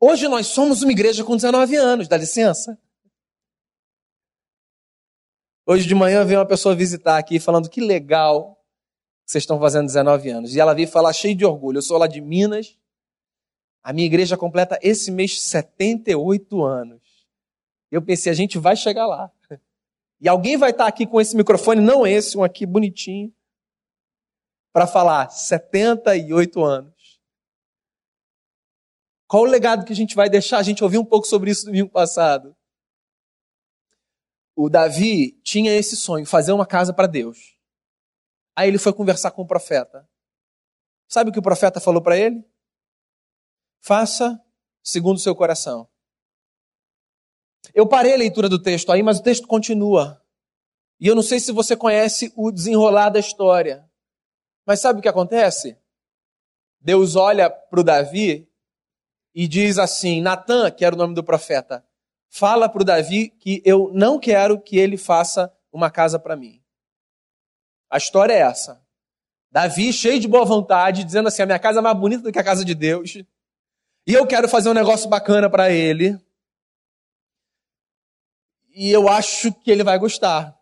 hoje 0.00 0.26
nós 0.26 0.46
somos 0.46 0.80
uma 0.80 0.92
igreja 0.92 1.22
com 1.22 1.36
19 1.36 1.76
anos, 1.76 2.08
dá 2.08 2.16
licença. 2.16 2.78
Hoje 5.66 5.86
de 5.86 5.94
manhã 5.94 6.24
veio 6.24 6.40
uma 6.40 6.48
pessoa 6.48 6.74
visitar 6.74 7.18
aqui 7.18 7.38
falando 7.38 7.68
que 7.68 7.82
legal 7.82 8.58
vocês 9.26 9.42
estão 9.42 9.60
fazendo 9.60 9.84
19 9.84 10.30
anos. 10.30 10.56
E 10.56 10.60
ela 10.60 10.72
veio 10.72 10.88
falar 10.88 11.12
cheio 11.12 11.36
de 11.36 11.44
orgulho. 11.44 11.76
Eu 11.76 11.82
sou 11.82 11.98
lá 11.98 12.06
de 12.06 12.22
Minas, 12.22 12.78
a 13.82 13.92
minha 13.92 14.06
igreja 14.06 14.36
completa 14.36 14.78
esse 14.82 15.10
mês 15.10 15.42
78 15.42 16.62
anos. 16.62 17.00
Eu 17.90 18.00
pensei, 18.00 18.30
a 18.30 18.34
gente 18.34 18.58
vai 18.58 18.76
chegar 18.76 19.06
lá. 19.06 19.30
E 20.20 20.28
alguém 20.28 20.56
vai 20.56 20.70
estar 20.70 20.86
aqui 20.86 21.06
com 21.06 21.20
esse 21.20 21.36
microfone, 21.36 21.80
não 21.80 22.06
esse, 22.06 22.38
um 22.38 22.44
aqui 22.44 22.64
bonitinho, 22.64 23.34
para 24.72 24.86
falar 24.86 25.28
78 25.30 26.64
anos. 26.64 27.20
Qual 29.26 29.42
o 29.42 29.46
legado 29.46 29.84
que 29.84 29.92
a 29.92 29.96
gente 29.96 30.14
vai 30.14 30.30
deixar? 30.30 30.58
A 30.58 30.62
gente 30.62 30.84
ouviu 30.84 31.00
um 31.00 31.04
pouco 31.04 31.26
sobre 31.26 31.50
isso 31.50 31.66
domingo 31.66 31.90
passado. 31.90 32.54
O 34.54 34.68
Davi 34.68 35.32
tinha 35.42 35.74
esse 35.74 35.96
sonho, 35.96 36.24
fazer 36.24 36.52
uma 36.52 36.66
casa 36.66 36.92
para 36.92 37.06
Deus. 37.06 37.58
Aí 38.54 38.68
ele 38.68 38.78
foi 38.78 38.92
conversar 38.92 39.30
com 39.32 39.42
o 39.42 39.46
profeta. 39.46 40.08
Sabe 41.08 41.30
o 41.30 41.32
que 41.32 41.38
o 41.38 41.42
profeta 41.42 41.80
falou 41.80 42.00
para 42.00 42.16
ele? 42.16 42.44
Faça 43.82 44.40
segundo 44.80 45.16
o 45.16 45.20
seu 45.20 45.34
coração. 45.34 45.88
Eu 47.74 47.84
parei 47.86 48.14
a 48.14 48.16
leitura 48.16 48.48
do 48.48 48.62
texto 48.62 48.92
aí, 48.92 49.02
mas 49.02 49.18
o 49.18 49.22
texto 49.22 49.48
continua. 49.48 50.22
E 51.00 51.08
eu 51.08 51.16
não 51.16 51.22
sei 51.22 51.40
se 51.40 51.50
você 51.50 51.76
conhece 51.76 52.32
o 52.36 52.52
desenrolar 52.52 53.10
da 53.10 53.18
história. 53.18 53.84
Mas 54.64 54.80
sabe 54.80 55.00
o 55.00 55.02
que 55.02 55.08
acontece? 55.08 55.76
Deus 56.80 57.16
olha 57.16 57.50
para 57.50 57.80
o 57.80 57.82
Davi 57.82 58.48
e 59.34 59.48
diz 59.48 59.78
assim: 59.78 60.20
Natan, 60.20 60.70
que 60.70 60.84
era 60.84 60.94
o 60.94 60.98
nome 60.98 61.14
do 61.14 61.24
profeta, 61.24 61.84
fala 62.28 62.68
para 62.68 62.82
o 62.82 62.84
Davi 62.84 63.30
que 63.30 63.60
eu 63.64 63.90
não 63.92 64.16
quero 64.16 64.60
que 64.60 64.78
ele 64.78 64.96
faça 64.96 65.52
uma 65.72 65.90
casa 65.90 66.20
para 66.20 66.36
mim. 66.36 66.62
A 67.90 67.98
história 67.98 68.32
é 68.32 68.42
essa. 68.42 68.80
Davi, 69.50 69.92
cheio 69.92 70.20
de 70.20 70.28
boa 70.28 70.44
vontade, 70.44 71.02
dizendo 71.02 71.26
assim: 71.26 71.42
a 71.42 71.46
minha 71.46 71.58
casa 71.58 71.80
é 71.80 71.82
mais 71.82 71.98
bonita 71.98 72.22
do 72.22 72.32
que 72.32 72.38
a 72.38 72.44
casa 72.44 72.64
de 72.64 72.76
Deus. 72.76 73.18
E 74.06 74.14
eu 74.14 74.26
quero 74.26 74.48
fazer 74.48 74.68
um 74.68 74.74
negócio 74.74 75.08
bacana 75.08 75.48
para 75.48 75.70
ele. 75.70 76.18
E 78.74 78.90
eu 78.90 79.08
acho 79.08 79.52
que 79.52 79.70
ele 79.70 79.84
vai 79.84 79.98
gostar. 79.98 80.58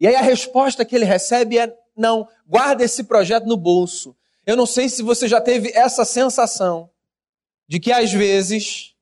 E 0.00 0.06
aí 0.06 0.14
a 0.14 0.20
resposta 0.20 0.84
que 0.84 0.96
ele 0.96 1.04
recebe 1.04 1.58
é: 1.58 1.76
não, 1.96 2.28
guarda 2.46 2.84
esse 2.84 3.04
projeto 3.04 3.46
no 3.46 3.56
bolso. 3.56 4.16
Eu 4.46 4.56
não 4.56 4.66
sei 4.66 4.88
se 4.88 5.02
você 5.02 5.28
já 5.28 5.40
teve 5.40 5.70
essa 5.74 6.04
sensação 6.04 6.90
de 7.68 7.78
que 7.78 7.92
às 7.92 8.12
vezes 8.12 8.94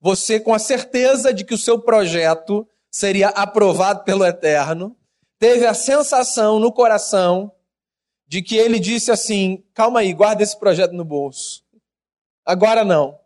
você, 0.00 0.38
com 0.38 0.54
a 0.54 0.58
certeza 0.58 1.32
de 1.34 1.44
que 1.44 1.54
o 1.54 1.58
seu 1.58 1.78
projeto 1.80 2.66
seria 2.90 3.28
aprovado 3.28 4.04
pelo 4.04 4.24
Eterno, 4.24 4.96
teve 5.38 5.66
a 5.66 5.74
sensação 5.74 6.60
no 6.60 6.72
coração 6.72 7.52
de 8.28 8.42
que 8.42 8.56
ele 8.56 8.78
disse 8.78 9.10
assim: 9.10 9.64
calma 9.74 10.00
aí, 10.00 10.12
guarda 10.12 10.42
esse 10.42 10.58
projeto 10.58 10.92
no 10.92 11.04
bolso. 11.04 11.62
Agora 12.44 12.84
não. 12.84 13.20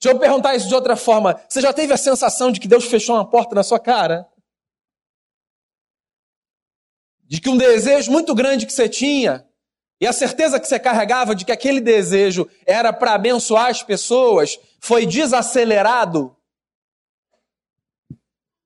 Deixa 0.00 0.14
eu 0.14 0.20
perguntar 0.20 0.54
isso 0.54 0.68
de 0.68 0.74
outra 0.74 0.96
forma. 0.96 1.40
Você 1.48 1.60
já 1.60 1.72
teve 1.72 1.92
a 1.92 1.96
sensação 1.96 2.52
de 2.52 2.60
que 2.60 2.68
Deus 2.68 2.84
fechou 2.84 3.16
uma 3.16 3.28
porta 3.28 3.54
na 3.54 3.64
sua 3.64 3.80
cara? 3.80 4.28
De 7.24 7.40
que 7.40 7.48
um 7.48 7.58
desejo 7.58 8.10
muito 8.10 8.34
grande 8.34 8.64
que 8.64 8.72
você 8.72 8.88
tinha, 8.88 9.46
e 10.00 10.06
a 10.06 10.12
certeza 10.12 10.60
que 10.60 10.68
você 10.68 10.78
carregava 10.78 11.34
de 11.34 11.44
que 11.44 11.50
aquele 11.50 11.80
desejo 11.80 12.48
era 12.64 12.92
para 12.92 13.14
abençoar 13.14 13.66
as 13.66 13.82
pessoas, 13.82 14.58
foi 14.80 15.04
desacelerado 15.04 16.34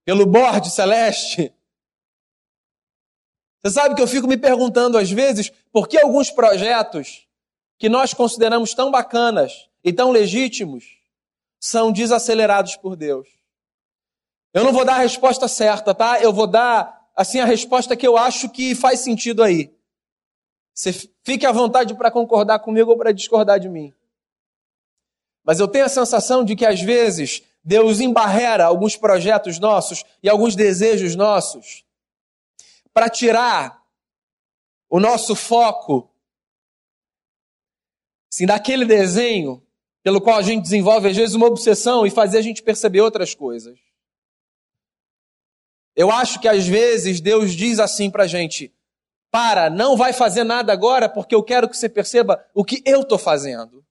pelo 0.04 0.26
borde 0.26 0.70
celeste? 0.70 1.52
Você 3.62 3.72
sabe 3.72 3.94
que 3.94 4.02
eu 4.02 4.08
fico 4.08 4.28
me 4.28 4.36
perguntando 4.36 4.98
às 4.98 5.10
vezes 5.10 5.50
por 5.72 5.88
que 5.88 5.98
alguns 5.98 6.30
projetos 6.30 7.26
que 7.82 7.88
nós 7.88 8.14
consideramos 8.14 8.74
tão 8.74 8.92
bacanas 8.92 9.68
e 9.82 9.92
tão 9.92 10.12
legítimos 10.12 10.84
são 11.58 11.90
desacelerados 11.90 12.76
por 12.76 12.94
Deus. 12.94 13.28
Eu 14.54 14.62
não 14.62 14.72
vou 14.72 14.84
dar 14.84 14.94
a 14.94 14.98
resposta 14.98 15.48
certa, 15.48 15.92
tá? 15.92 16.22
Eu 16.22 16.32
vou 16.32 16.46
dar 16.46 17.10
assim 17.16 17.40
a 17.40 17.44
resposta 17.44 17.96
que 17.96 18.06
eu 18.06 18.16
acho 18.16 18.48
que 18.50 18.76
faz 18.76 19.00
sentido 19.00 19.42
aí. 19.42 19.74
Você 20.72 20.92
fique 21.24 21.44
à 21.44 21.50
vontade 21.50 21.96
para 21.96 22.08
concordar 22.08 22.60
comigo 22.60 22.92
ou 22.92 22.96
para 22.96 23.10
discordar 23.10 23.58
de 23.58 23.68
mim. 23.68 23.92
Mas 25.42 25.58
eu 25.58 25.66
tenho 25.66 25.86
a 25.86 25.88
sensação 25.88 26.44
de 26.44 26.54
que 26.54 26.64
às 26.64 26.80
vezes 26.80 27.42
Deus 27.64 27.98
embarrera 27.98 28.64
alguns 28.64 28.94
projetos 28.94 29.58
nossos 29.58 30.04
e 30.22 30.28
alguns 30.28 30.54
desejos 30.54 31.16
nossos 31.16 31.84
para 32.94 33.08
tirar 33.08 33.82
o 34.88 35.00
nosso 35.00 35.34
foco 35.34 36.11
assim, 38.32 38.46
daquele 38.46 38.86
desenho 38.86 39.62
pelo 40.02 40.20
qual 40.20 40.38
a 40.38 40.42
gente 40.42 40.62
desenvolve 40.62 41.08
às 41.08 41.16
vezes 41.16 41.34
uma 41.34 41.46
obsessão 41.46 42.06
e 42.06 42.10
fazer 42.10 42.38
a 42.38 42.42
gente 42.42 42.62
perceber 42.62 43.02
outras 43.02 43.34
coisas. 43.34 43.78
Eu 45.94 46.10
acho 46.10 46.40
que 46.40 46.48
às 46.48 46.66
vezes 46.66 47.20
Deus 47.20 47.52
diz 47.52 47.78
assim 47.78 48.10
para 48.10 48.24
a 48.24 48.26
gente: 48.26 48.74
para, 49.30 49.68
não 49.68 49.96
vai 49.96 50.12
fazer 50.12 50.44
nada 50.44 50.72
agora 50.72 51.08
porque 51.08 51.34
eu 51.34 51.42
quero 51.42 51.68
que 51.68 51.76
você 51.76 51.88
perceba 51.88 52.42
o 52.54 52.64
que 52.64 52.82
eu 52.86 53.02
estou 53.02 53.18
fazendo. 53.18 53.84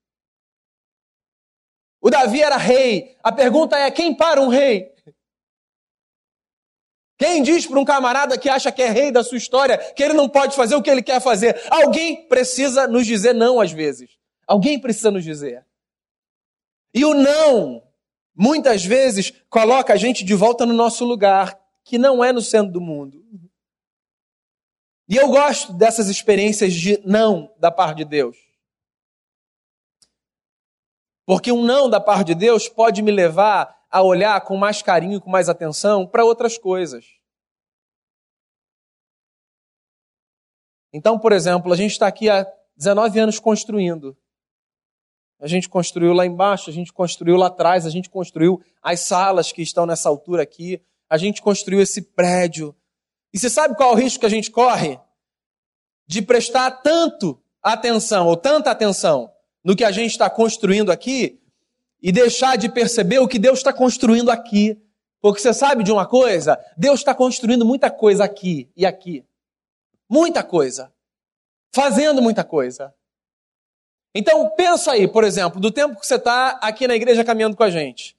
O 2.01 2.09
Davi 2.09 2.41
era 2.41 2.57
rei. 2.57 3.15
A 3.23 3.31
pergunta 3.31 3.77
é: 3.77 3.91
quem 3.91 4.13
para 4.13 4.41
um 4.41 4.47
rei? 4.47 4.91
Quem 7.19 7.43
diz 7.43 7.67
para 7.67 7.79
um 7.79 7.85
camarada 7.85 8.35
que 8.35 8.49
acha 8.49 8.71
que 8.71 8.81
é 8.81 8.89
rei 8.89 9.11
da 9.11 9.23
sua 9.23 9.37
história 9.37 9.77
que 9.93 10.01
ele 10.01 10.15
não 10.15 10.27
pode 10.27 10.55
fazer 10.55 10.73
o 10.75 10.81
que 10.81 10.89
ele 10.89 11.03
quer 11.03 11.21
fazer? 11.21 11.61
Alguém 11.69 12.27
precisa 12.27 12.87
nos 12.87 13.05
dizer 13.05 13.33
não 13.33 13.61
às 13.61 13.71
vezes. 13.71 14.19
Alguém 14.51 14.77
precisa 14.77 15.09
nos 15.09 15.23
dizer. 15.23 15.65
E 16.93 17.05
o 17.05 17.13
não, 17.13 17.81
muitas 18.35 18.83
vezes, 18.83 19.31
coloca 19.49 19.93
a 19.93 19.95
gente 19.95 20.25
de 20.25 20.35
volta 20.35 20.65
no 20.65 20.73
nosso 20.73 21.05
lugar, 21.05 21.57
que 21.85 21.97
não 21.97 22.21
é 22.21 22.33
no 22.33 22.41
centro 22.41 22.69
do 22.69 22.81
mundo. 22.81 23.25
E 25.07 25.15
eu 25.15 25.29
gosto 25.29 25.71
dessas 25.71 26.09
experiências 26.09 26.73
de 26.73 27.01
não 27.05 27.55
da 27.59 27.71
parte 27.71 27.99
de 27.99 28.05
Deus. 28.05 28.37
Porque 31.25 31.49
um 31.49 31.63
não 31.63 31.89
da 31.89 32.01
parte 32.01 32.27
de 32.27 32.35
Deus 32.35 32.67
pode 32.67 33.01
me 33.01 33.09
levar 33.09 33.85
a 33.89 34.01
olhar 34.01 34.41
com 34.41 34.57
mais 34.57 34.81
carinho, 34.81 35.21
com 35.21 35.29
mais 35.29 35.47
atenção 35.47 36.05
para 36.05 36.25
outras 36.25 36.57
coisas. 36.57 37.05
Então, 40.91 41.17
por 41.17 41.31
exemplo, 41.31 41.71
a 41.71 41.77
gente 41.77 41.91
está 41.91 42.05
aqui 42.05 42.29
há 42.29 42.45
19 42.75 43.17
anos 43.17 43.39
construindo. 43.39 44.17
A 45.41 45.47
gente 45.47 45.67
construiu 45.67 46.13
lá 46.13 46.23
embaixo, 46.23 46.69
a 46.69 46.73
gente 46.73 46.93
construiu 46.93 47.35
lá 47.35 47.47
atrás, 47.47 47.87
a 47.87 47.89
gente 47.89 48.11
construiu 48.11 48.61
as 48.81 48.99
salas 48.99 49.51
que 49.51 49.63
estão 49.63 49.87
nessa 49.87 50.07
altura 50.07 50.43
aqui, 50.43 50.79
a 51.09 51.17
gente 51.17 51.41
construiu 51.41 51.81
esse 51.81 52.03
prédio. 52.03 52.75
E 53.33 53.39
você 53.39 53.49
sabe 53.49 53.75
qual 53.75 53.89
é 53.89 53.93
o 53.93 53.95
risco 53.95 54.19
que 54.19 54.25
a 54.27 54.29
gente 54.29 54.51
corre? 54.51 54.99
De 56.05 56.21
prestar 56.21 56.69
tanto 56.69 57.41
atenção, 57.61 58.27
ou 58.27 58.37
tanta 58.37 58.69
atenção, 58.69 59.31
no 59.63 59.75
que 59.75 59.83
a 59.83 59.91
gente 59.91 60.11
está 60.11 60.29
construindo 60.29 60.91
aqui, 60.91 61.41
e 61.99 62.11
deixar 62.11 62.55
de 62.55 62.69
perceber 62.69 63.17
o 63.17 63.27
que 63.27 63.39
Deus 63.39 63.59
está 63.59 63.73
construindo 63.73 64.29
aqui. 64.29 64.79
Porque 65.19 65.41
você 65.41 65.53
sabe 65.53 65.83
de 65.83 65.91
uma 65.91 66.05
coisa? 66.05 66.59
Deus 66.77 66.99
está 66.99 67.15
construindo 67.15 67.65
muita 67.65 67.89
coisa 67.89 68.23
aqui 68.23 68.69
e 68.75 68.85
aqui. 68.85 69.25
Muita 70.07 70.43
coisa. 70.43 70.93
Fazendo 71.71 72.21
muita 72.21 72.43
coisa. 72.43 72.93
Então, 74.13 74.49
pensa 74.55 74.91
aí, 74.91 75.07
por 75.07 75.23
exemplo, 75.23 75.59
do 75.59 75.71
tempo 75.71 75.99
que 75.99 76.05
você 76.05 76.15
está 76.15 76.59
aqui 76.61 76.87
na 76.87 76.95
igreja 76.95 77.23
caminhando 77.23 77.55
com 77.55 77.63
a 77.63 77.69
gente. 77.69 78.17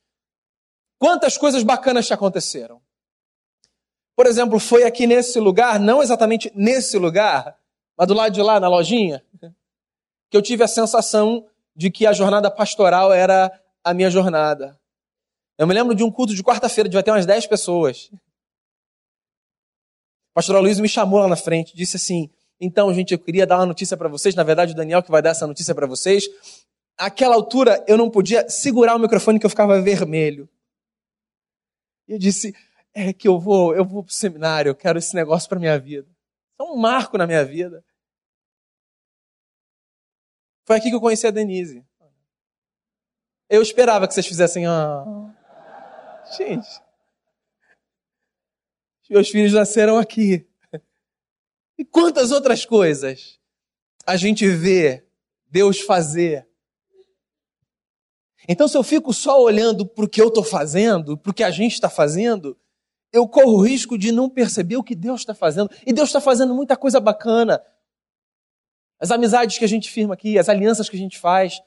Quantas 0.98 1.37
coisas 1.37 1.62
bacanas 1.62 2.07
te 2.07 2.14
aconteceram? 2.14 2.81
Por 4.16 4.26
exemplo, 4.26 4.59
foi 4.59 4.85
aqui 4.85 5.07
nesse 5.07 5.38
lugar, 5.40 5.81
não 5.81 6.02
exatamente 6.02 6.50
nesse 6.55 6.98
lugar, 6.98 7.59
mas 7.96 8.07
do 8.07 8.14
lado 8.14 8.33
de 8.33 8.42
lá, 8.42 8.61
na 8.61 8.68
lojinha, 8.68 9.24
que 10.31 10.37
eu 10.37 10.42
tive 10.42 10.62
a 10.62 10.68
sensação 10.68 11.46
de 11.74 11.90
que 11.90 12.07
a 12.07 12.12
jornada 12.12 12.50
pastoral 12.50 13.12
era 13.12 13.50
a 13.83 13.92
minha 13.92 14.11
jornada. 14.11 14.78
Eu 15.59 15.66
me 15.66 15.74
lembro 15.74 15.94
de 15.94 16.02
um 16.02 16.11
culto 16.11 16.35
de 16.35 16.42
quarta-feira, 16.42 16.88
devia 16.88 17.02
ter 17.02 17.11
umas 17.11 17.26
10 17.26 17.46
pessoas. 17.46 18.11
O 20.31 20.35
pastor 20.35 20.61
Luiz 20.61 20.81
me 20.81 20.88
chamou 20.88 21.20
lá 21.20 21.28
na 21.28 21.37
frente, 21.37 21.76
disse 21.76 21.96
assim: 21.96 22.31
então, 22.64 22.94
gente, 22.94 23.12
eu 23.12 23.18
queria 23.18 23.44
dar 23.44 23.59
uma 23.59 23.66
notícia 23.66 23.96
para 23.96 24.09
vocês. 24.09 24.37
Na 24.37 24.44
verdade, 24.44 24.72
o 24.72 24.77
Daniel 24.77 25.03
que 25.03 25.11
vai 25.11 25.20
dar 25.20 25.31
essa 25.31 25.48
notícia 25.48 25.75
para 25.75 25.85
vocês. 25.85 26.22
Aquela 26.96 27.35
altura, 27.35 27.85
eu 27.88 27.98
não 27.98 28.09
podia 28.09 28.48
segurar 28.48 28.94
o 28.94 29.01
microfone 29.01 29.40
que 29.40 29.44
eu 29.44 29.51
ficava 29.51 29.83
vermelho. 29.83 30.48
E 32.07 32.12
eu 32.12 32.18
disse: 32.20 32.55
é 32.94 33.12
que 33.12 33.27
eu 33.27 33.37
vou, 33.40 33.75
eu 33.75 33.85
vou 33.85 34.05
pro 34.05 34.14
seminário, 34.14 34.70
eu 34.70 34.77
quero 34.77 34.96
esse 34.96 35.12
negócio 35.12 35.48
para 35.48 35.59
minha 35.59 35.77
vida. 35.77 36.09
É 36.57 36.62
um 36.62 36.77
marco 36.77 37.18
na 37.18 37.27
minha 37.27 37.44
vida. 37.44 37.85
Foi 40.64 40.77
aqui 40.77 40.88
que 40.88 40.94
eu 40.94 41.01
conheci 41.01 41.27
a 41.27 41.33
Denise. 41.33 41.85
Eu 43.51 43.61
esperava 43.61 44.07
que 44.07 44.14
vocês 44.14 44.27
fizessem. 44.27 44.66
Ah. 44.66 45.05
Gente. 46.38 46.81
Meus 49.11 49.29
filhos 49.29 49.53
nasceram 49.53 49.98
aqui. 49.98 50.48
E 51.83 51.85
quantas 51.85 52.31
outras 52.31 52.64
coisas 52.64 53.40
a 54.07 54.14
gente 54.14 54.47
vê 54.47 55.05
Deus 55.51 55.81
fazer. 55.81 56.47
Então, 58.49 58.68
se 58.68 58.79
eu 58.79 58.85
fico 58.85 59.12
só 59.12 59.42
olhando 59.42 59.85
para 59.85 60.05
o 60.05 60.09
que 60.09 60.23
eu 60.23 60.29
estou 60.29 60.45
fazendo, 60.45 61.18
para 61.18 61.33
o 61.33 61.35
que 61.35 61.42
a 61.42 61.51
gente 61.51 61.73
está 61.73 61.90
fazendo, 61.90 62.57
eu 63.12 63.27
corro 63.27 63.55
o 63.55 63.66
risco 63.66 63.99
de 63.99 64.12
não 64.12 64.31
perceber 64.31 64.77
o 64.77 64.83
que 64.85 64.95
Deus 64.95 65.23
está 65.23 65.35
fazendo. 65.35 65.68
E 65.85 65.92
Deus 65.92 66.11
está 66.11 66.21
fazendo 66.21 66.55
muita 66.55 66.77
coisa 66.77 67.01
bacana. 67.01 67.61
As 69.01 69.11
amizades 69.11 69.59
que 69.59 69.64
a 69.64 69.68
gente 69.68 69.90
firma 69.90 70.14
aqui, 70.14 70.38
as 70.38 70.49
alianças 70.49 70.88
que 70.88 70.95
a 70.95 71.01
gente 71.01 71.18
faz, 71.18 71.61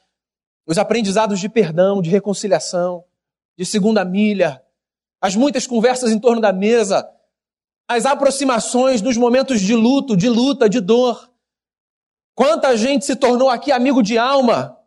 os 0.66 0.78
aprendizados 0.78 1.42
de 1.42 1.50
perdão, 1.50 2.02
de 2.02 2.10
reconciliação, 2.10 3.04
de 3.58 3.66
segunda 3.66 4.06
milha, 4.06 4.64
as 5.20 5.36
muitas 5.36 5.68
conversas 5.68 6.14
em 6.14 6.20
torno 6.20 6.40
da 6.40 6.54
mesa, 6.54 7.06
as 7.88 8.06
aproximações 8.06 9.02
nos 9.02 9.18
momentos 9.18 9.62
de 9.62 9.76
luto, 9.76 10.18
de 10.18 10.30
luta, 10.30 10.68
de 10.70 10.80
dor. 10.80 11.32
Quanta 12.34 12.76
gente 12.76 13.06
se 13.06 13.16
tornou 13.16 13.50
aqui 13.50 13.72
amigo 13.72 14.02
de 14.02 14.18
alma, 14.18 14.78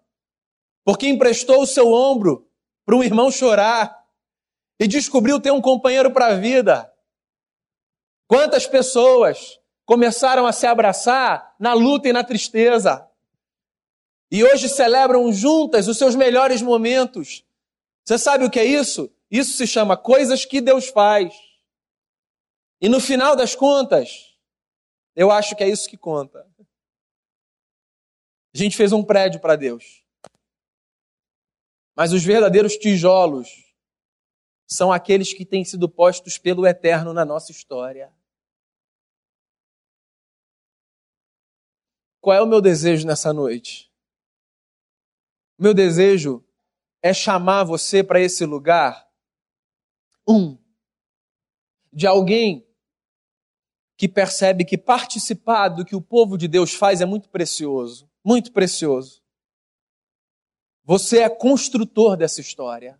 porque 0.85 1.09
emprestou 1.09 1.63
o 1.63 1.67
seu 1.67 1.93
ombro 1.93 2.49
para 2.85 2.97
um 2.97 3.03
irmão 3.03 3.31
chorar 3.31 4.05
e 4.81 4.87
descobriu 4.87 5.41
ter 5.41 5.51
um 5.51 5.61
companheiro 5.61 6.11
para 6.11 6.29
a 6.29 6.35
vida. 6.35 6.93
Quantas 8.27 8.67
pessoas 8.67 9.59
começaram 9.87 10.47
a 10.47 10.53
se 10.53 10.67
abraçar 10.67 11.55
na 11.59 11.73
luta 11.73 12.09
e 12.09 12.13
na 12.13 12.23
tristeza 12.23 13.09
e 14.31 14.45
hoje 14.45 14.69
celebram 14.69 15.33
juntas 15.33 15.89
os 15.89 15.97
seus 15.97 16.15
melhores 16.15 16.61
momentos. 16.61 17.45
Você 18.05 18.19
sabe 18.19 18.45
o 18.45 18.51
que 18.51 18.61
é 18.61 18.65
isso? 18.65 19.11
Isso 19.31 19.57
se 19.57 19.67
chama 19.67 19.97
coisas 19.97 20.45
que 20.45 20.61
Deus 20.61 20.89
faz. 20.89 21.35
E 22.81 22.89
no 22.89 23.01
final 23.01 23.35
das 23.35 23.55
contas, 23.55 24.39
eu 25.17 25.31
acho 25.31 25.57
que 25.57 25.65
é 25.65 25.69
isso 25.69 25.89
que 25.89 25.97
conta. 25.97 26.49
A 28.55 28.59
gente 28.59 28.77
fez 28.77 28.93
um 28.93 29.05
prédio 29.05 29.41
para 29.41 29.57
Deus. 29.57 30.05
Mas 31.97 32.13
os 32.13 32.23
verdadeiros 32.23 32.77
tijolos 32.77 33.75
são 34.67 34.93
aqueles 34.93 35.33
que 35.33 35.45
têm 35.45 35.65
sido 35.65 35.89
postos 35.89 36.39
pelo 36.39 36.67
Eterno 36.67 37.13
na 37.13 37.25
nossa 37.25 37.51
história. 37.51 38.13
Qual 42.21 42.37
é 42.37 42.43
o 42.43 42.47
meu 42.47 42.61
desejo 42.61 43.07
nessa 43.07 43.33
noite? 43.33 43.91
O 45.59 45.63
meu 45.63 45.75
desejo 45.75 46.45
é 47.03 47.13
chamar 47.15 47.65
você 47.65 48.05
para 48.05 48.21
esse 48.21 48.45
lugar, 48.45 49.11
um, 50.29 50.59
de 51.93 52.07
alguém 52.07 52.68
que 53.99 54.09
percebe 54.09 54.65
que 54.65 54.79
participar 54.79 55.71
do 55.71 55.85
que 55.85 55.97
o 55.97 56.01
povo 56.01 56.39
de 56.39 56.47
Deus 56.47 56.73
faz 56.73 57.01
é 57.01 57.05
muito 57.05 57.29
precioso, 57.29 58.09
muito 58.25 58.53
precioso. 58.53 59.21
Você 60.85 61.19
é 61.19 61.29
construtor 61.29 62.17
dessa 62.17 62.41
história. 62.41 62.97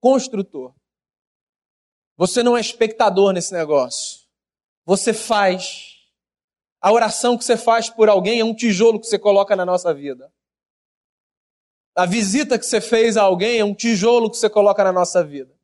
Construtor. 0.00 0.74
Você 2.16 2.42
não 2.42 2.56
é 2.56 2.60
espectador 2.60 3.32
nesse 3.32 3.54
negócio. 3.54 4.26
Você 4.84 5.14
faz. 5.14 6.00
A 6.80 6.90
oração 6.90 7.38
que 7.38 7.44
você 7.44 7.56
faz 7.56 7.88
por 7.88 8.08
alguém 8.08 8.40
é 8.40 8.44
um 8.44 8.54
tijolo 8.54 8.98
que 8.98 9.06
você 9.06 9.20
coloca 9.20 9.54
na 9.54 9.64
nossa 9.64 9.94
vida. 9.94 10.32
A 11.94 12.06
visita 12.06 12.58
que 12.58 12.66
você 12.66 12.80
fez 12.80 13.16
a 13.16 13.22
alguém 13.22 13.60
é 13.60 13.64
um 13.64 13.72
tijolo 13.72 14.28
que 14.28 14.36
você 14.36 14.50
coloca 14.50 14.82
na 14.82 14.92
nossa 14.92 15.22
vida. 15.22 15.54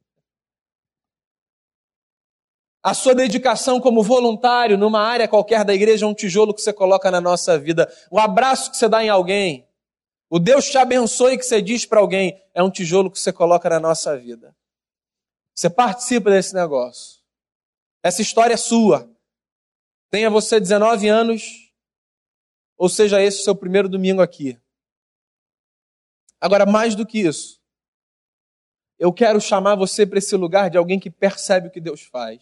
A 2.82 2.94
sua 2.94 3.14
dedicação 3.14 3.80
como 3.80 4.02
voluntário 4.02 4.78
numa 4.78 5.00
área 5.00 5.26
qualquer 5.26 5.64
da 5.64 5.74
igreja 5.74 6.06
é 6.06 6.08
um 6.08 6.14
tijolo 6.14 6.54
que 6.54 6.62
você 6.62 6.72
coloca 6.72 7.10
na 7.10 7.20
nossa 7.20 7.58
vida. 7.58 7.92
O 8.10 8.18
abraço 8.18 8.70
que 8.70 8.76
você 8.76 8.88
dá 8.88 9.02
em 9.02 9.08
alguém, 9.08 9.68
o 10.30 10.38
Deus 10.38 10.66
te 10.66 10.76
abençoe 10.76 11.38
que 11.38 11.44
você 11.44 11.62
diz 11.62 11.86
para 11.86 12.00
alguém, 12.00 12.40
é 12.52 12.62
um 12.62 12.70
tijolo 12.70 13.10
que 13.10 13.18
você 13.18 13.32
coloca 13.32 13.68
na 13.70 13.80
nossa 13.80 14.16
vida. 14.16 14.54
Você 15.54 15.70
participa 15.70 16.30
desse 16.30 16.54
negócio. 16.54 17.20
Essa 18.02 18.22
história 18.22 18.54
é 18.54 18.58
sua. 18.58 19.10
Tenha 20.10 20.30
você 20.30 20.60
19 20.60 21.08
anos, 21.08 21.72
ou 22.76 22.88
seja, 22.88 23.20
esse 23.20 23.40
o 23.40 23.44
seu 23.44 23.56
primeiro 23.56 23.88
domingo 23.88 24.22
aqui. 24.22 24.58
Agora, 26.40 26.64
mais 26.64 26.94
do 26.94 27.04
que 27.04 27.20
isso, 27.20 27.60
eu 28.98 29.12
quero 29.12 29.40
chamar 29.40 29.74
você 29.74 30.06
para 30.06 30.18
esse 30.18 30.36
lugar 30.36 30.70
de 30.70 30.78
alguém 30.78 31.00
que 31.00 31.10
percebe 31.10 31.68
o 31.68 31.70
que 31.70 31.80
Deus 31.80 32.02
faz. 32.02 32.40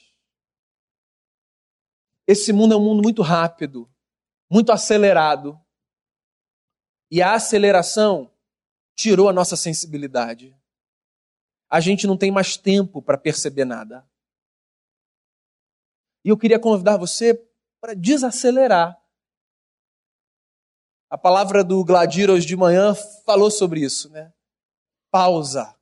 Esse 2.27 2.53
mundo 2.53 2.75
é 2.75 2.77
um 2.77 2.85
mundo 2.85 3.03
muito 3.03 3.23
rápido, 3.23 3.89
muito 4.51 4.73
acelerado. 4.73 5.61
E 7.11 7.23
a 7.23 7.35
aceleração 7.35 8.33
tirou 8.97 9.29
a 9.29 9.33
nossa 9.33 9.57
sensibilidade. 9.57 10.57
A 11.69 11.81
gente 11.81 12.07
não 12.07 12.17
tem 12.17 12.31
mais 12.31 12.57
tempo 12.57 13.01
para 13.01 13.19
perceber 13.19 13.65
nada. 13.65 14.09
E 16.25 16.29
eu 16.29 16.37
queria 16.37 16.59
convidar 16.59 16.97
você 16.97 17.35
para 17.81 17.95
desacelerar. 17.95 19.01
A 21.09 21.17
palavra 21.17 21.63
do 21.63 21.85
Gladir 21.85 22.29
hoje 22.29 22.47
de 22.47 22.57
manhã 22.57 22.95
falou 23.25 23.51
sobre 23.51 23.81
isso, 23.81 24.11
né? 24.11 24.33
Pausa, 25.09 25.79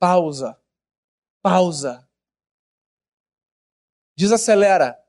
pausa, 0.00 0.60
pausa. 1.40 2.08
Desacelera. 4.16 5.01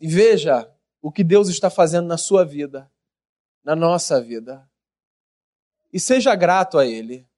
E 0.00 0.06
veja 0.06 0.72
o 1.00 1.10
que 1.10 1.24
Deus 1.24 1.48
está 1.48 1.70
fazendo 1.70 2.06
na 2.06 2.18
sua 2.18 2.44
vida, 2.44 2.90
na 3.64 3.74
nossa 3.74 4.20
vida. 4.20 4.68
E 5.92 5.98
seja 5.98 6.34
grato 6.34 6.78
a 6.78 6.86
Ele. 6.86 7.28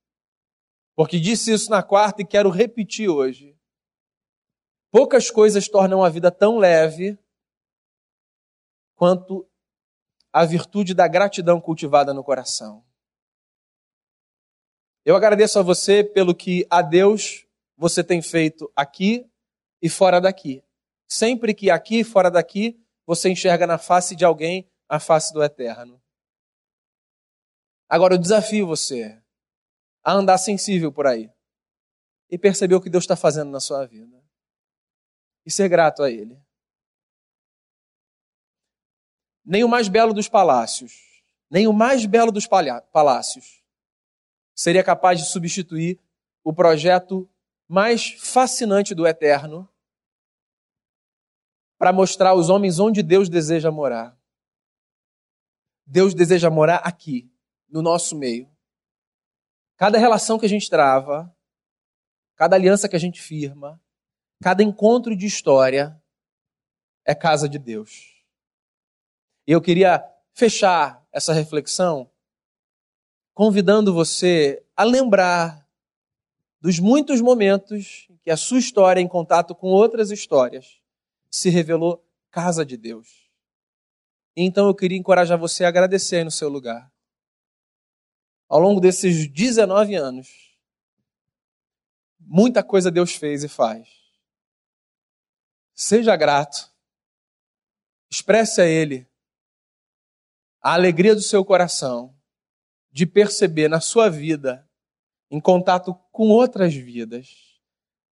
Porque 0.95 1.19
disse 1.19 1.53
isso 1.53 1.71
na 1.71 1.83
quarta 1.83 2.21
e 2.23 2.27
quero 2.27 2.51
repetir 2.51 3.09
hoje. 3.09 3.57
Poucas 4.91 5.31
coisas 5.31 5.69
tornam 5.69 6.03
a 6.03 6.09
vida 6.09 6.31
tão 6.31 6.59
leve 6.59 7.19
quanto 8.97 9.49
a 10.33 10.45
virtude 10.45 10.93
da 10.95 11.09
gratidão 11.09 11.61
cultivada 11.61 12.13
no 12.13 12.23
coração. 12.23 12.85
Eu 15.05 15.17
agradeço 15.17 15.59
a 15.59 15.63
você 15.63 16.05
pelo 16.05 16.35
que 16.35 16.67
a 16.69 16.83
Deus 16.83 17.47
você 17.77 18.05
tem 18.05 18.21
feito 18.21 18.71
aqui 18.77 19.27
e 19.81 19.89
fora 19.89 20.21
daqui. 20.21 20.63
Sempre 21.11 21.53
que 21.53 21.71
aqui 21.71 22.05
fora 22.05 22.31
daqui 22.31 22.81
você 23.05 23.29
enxerga 23.29 23.67
na 23.67 23.79
face 23.79 24.15
de 24.15 24.25
alguém 24.25 24.71
a 24.89 25.01
face 25.01 25.33
do 25.33 25.43
eterno. 25.43 26.01
Agora 27.89 28.15
eu 28.15 28.19
desafio 28.19 28.65
você 28.67 29.21
a 30.05 30.13
andar 30.13 30.39
sensível 30.39 30.93
por 30.93 31.09
aí 31.09 31.29
e 32.31 32.39
perceber 32.39 32.77
o 32.77 32.81
que 32.81 32.89
Deus 32.89 33.03
está 33.03 33.17
fazendo 33.17 33.51
na 33.51 33.59
sua 33.59 33.85
vida 33.87 34.23
e 35.45 35.51
ser 35.51 35.69
grato 35.69 36.05
a 36.05 36.11
Ele. 36.11 36.41
Nem 39.45 39.65
o 39.65 39.69
mais 39.69 39.89
belo 39.89 40.15
dos 40.15 40.29
palácios, 40.29 41.25
nem 41.51 41.67
o 41.67 41.73
mais 41.73 42.07
belo 42.07 42.31
dos 42.31 42.47
palácios 42.47 43.61
seria 44.55 44.85
capaz 44.85 45.19
de 45.19 45.27
substituir 45.27 45.99
o 46.45 46.53
projeto 46.53 47.29
mais 47.67 48.13
fascinante 48.13 48.95
do 48.95 49.07
eterno 49.07 49.69
para 51.81 51.95
mostrar 51.95 52.31
aos 52.31 52.51
homens 52.51 52.79
onde 52.79 53.03
Deus 53.03 53.31
deseja 53.31 53.71
morar. 53.71 54.15
Deus 55.87 56.13
deseja 56.13 56.51
morar 56.51 56.83
aqui, 56.85 57.33
no 57.71 57.81
nosso 57.81 58.15
meio. 58.15 58.47
Cada 59.79 59.97
relação 59.97 60.39
que 60.39 60.45
a 60.45 60.49
gente 60.49 60.69
trava, 60.69 61.35
cada 62.37 62.55
aliança 62.55 62.87
que 62.87 62.97
a 62.97 62.99
gente 62.99 63.19
firma, 63.23 63.81
cada 64.43 64.63
encontro 64.63 65.17
de 65.17 65.25
história 65.25 65.99
é 67.03 67.15
casa 67.15 67.49
de 67.49 67.59
Deus. 67.59 68.23
E 69.47 69.53
eu 69.53 69.61
queria 69.63 70.07
fechar 70.35 71.03
essa 71.11 71.33
reflexão 71.33 72.11
convidando 73.33 73.95
você 73.95 74.63
a 74.77 74.85
lembrar 74.85 75.67
dos 76.61 76.79
muitos 76.79 77.23
momentos 77.23 78.07
que 78.23 78.31
a 78.31 78.37
sua 78.37 78.59
história, 78.59 79.01
em 79.01 79.09
contato 79.09 79.55
com 79.55 79.69
outras 79.69 80.11
histórias, 80.11 80.80
se 81.31 81.49
revelou 81.49 82.05
casa 82.31 82.65
de 82.65 82.77
Deus. 82.77 83.31
Então 84.37 84.67
eu 84.67 84.75
queria 84.75 84.99
encorajar 84.99 85.39
você 85.39 85.65
a 85.65 85.69
agradecer 85.69 86.17
aí 86.17 86.25
no 86.25 86.31
seu 86.31 86.49
lugar. 86.49 86.93
Ao 88.49 88.59
longo 88.59 88.81
desses 88.81 89.29
19 89.29 89.95
anos, 89.95 90.59
muita 92.19 92.63
coisa 92.63 92.91
Deus 92.91 93.15
fez 93.15 93.45
e 93.45 93.49
faz. 93.49 93.89
Seja 95.75 96.17
grato. 96.17 96.71
Expresse 98.11 98.61
a 98.61 98.67
Ele 98.67 99.09
a 100.63 100.75
alegria 100.75 101.15
do 101.15 101.23
seu 101.23 101.45
coração 101.45 102.15
de 102.91 103.07
perceber 103.07 103.69
na 103.69 103.81
sua 103.81 104.11
vida, 104.11 104.69
em 105.31 105.41
contato 105.41 105.95
com 106.11 106.29
outras 106.29 106.75
vidas, 106.75 107.61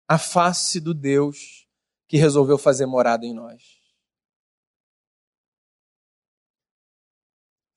a 0.08 0.18
face 0.18 0.80
do 0.80 0.92
Deus 0.92 1.61
que 2.12 2.18
resolveu 2.18 2.58
fazer 2.58 2.84
morada 2.84 3.24
em 3.24 3.32
nós. 3.32 3.62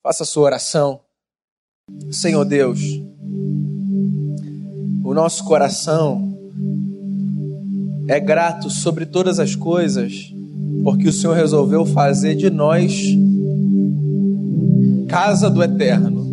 Faça 0.03 0.23
a 0.23 0.25
sua 0.25 0.43
oração. 0.43 0.99
Senhor 2.11 2.43
Deus, 2.43 2.81
o 5.05 5.13
nosso 5.13 5.45
coração 5.45 6.37
é 8.09 8.19
grato 8.19 8.69
sobre 8.69 9.05
todas 9.05 9.39
as 9.39 9.55
coisas, 9.55 10.33
porque 10.83 11.07
o 11.07 11.13
Senhor 11.13 11.33
resolveu 11.33 11.85
fazer 11.85 12.35
de 12.35 12.49
nós 12.49 13.03
casa 15.07 15.49
do 15.49 15.63
eterno. 15.63 16.25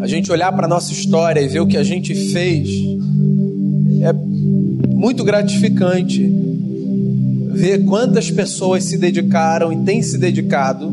A 0.00 0.06
gente 0.06 0.30
olhar 0.30 0.52
para 0.52 0.66
a 0.66 0.70
nossa 0.70 0.92
história 0.92 1.40
e 1.40 1.48
ver 1.48 1.58
o 1.58 1.66
que 1.66 1.76
a 1.76 1.82
gente 1.82 2.14
fez 2.14 2.99
é 4.02 4.12
muito 4.12 5.24
gratificante 5.24 6.26
ver 7.52 7.84
quantas 7.84 8.30
pessoas 8.30 8.84
se 8.84 8.96
dedicaram 8.96 9.72
e 9.72 9.84
têm 9.84 10.02
se 10.02 10.16
dedicado 10.16 10.92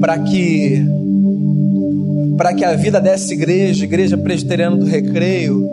para 0.00 0.18
que 0.18 0.84
para 2.36 2.54
que 2.54 2.64
a 2.64 2.74
vida 2.74 3.00
dessa 3.00 3.32
igreja, 3.32 3.84
igreja 3.84 4.16
presbiteriana 4.16 4.76
do 4.76 4.84
Recreio, 4.84 5.64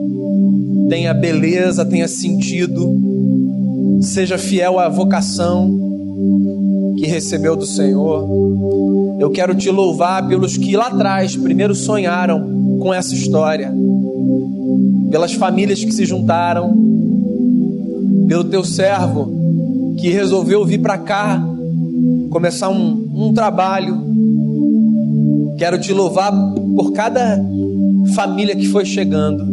tenha 0.89 1.13
beleza, 1.13 1.85
tenha 1.85 2.07
sentido, 2.07 2.95
seja 4.01 4.37
fiel 4.37 4.77
à 4.77 4.87
vocação 4.87 5.89
que 6.97 7.07
recebeu 7.07 7.55
do 7.55 7.65
Senhor. 7.65 8.27
Eu 9.19 9.31
quero 9.31 9.55
te 9.55 9.69
louvar 9.69 10.27
pelos 10.27 10.57
que 10.57 10.75
lá 10.75 10.87
atrás 10.87 11.35
primeiro 11.35 11.73
sonharam 11.73 12.77
com 12.79 12.93
essa 12.93 13.15
história, 13.15 13.73
pelas 15.09 15.33
famílias 15.33 15.83
que 15.83 15.91
se 15.91 16.05
juntaram, 16.05 16.73
pelo 18.27 18.43
teu 18.43 18.63
servo 18.63 19.39
que 19.97 20.09
resolveu 20.09 20.65
vir 20.65 20.79
para 20.79 20.97
cá 20.97 21.43
começar 22.29 22.69
um, 22.69 23.09
um 23.13 23.33
trabalho. 23.33 23.97
Quero 25.57 25.79
te 25.79 25.91
louvar 25.91 26.31
por 26.75 26.93
cada 26.93 27.43
família 28.13 28.55
que 28.55 28.67
foi 28.67 28.85
chegando, 28.85 29.45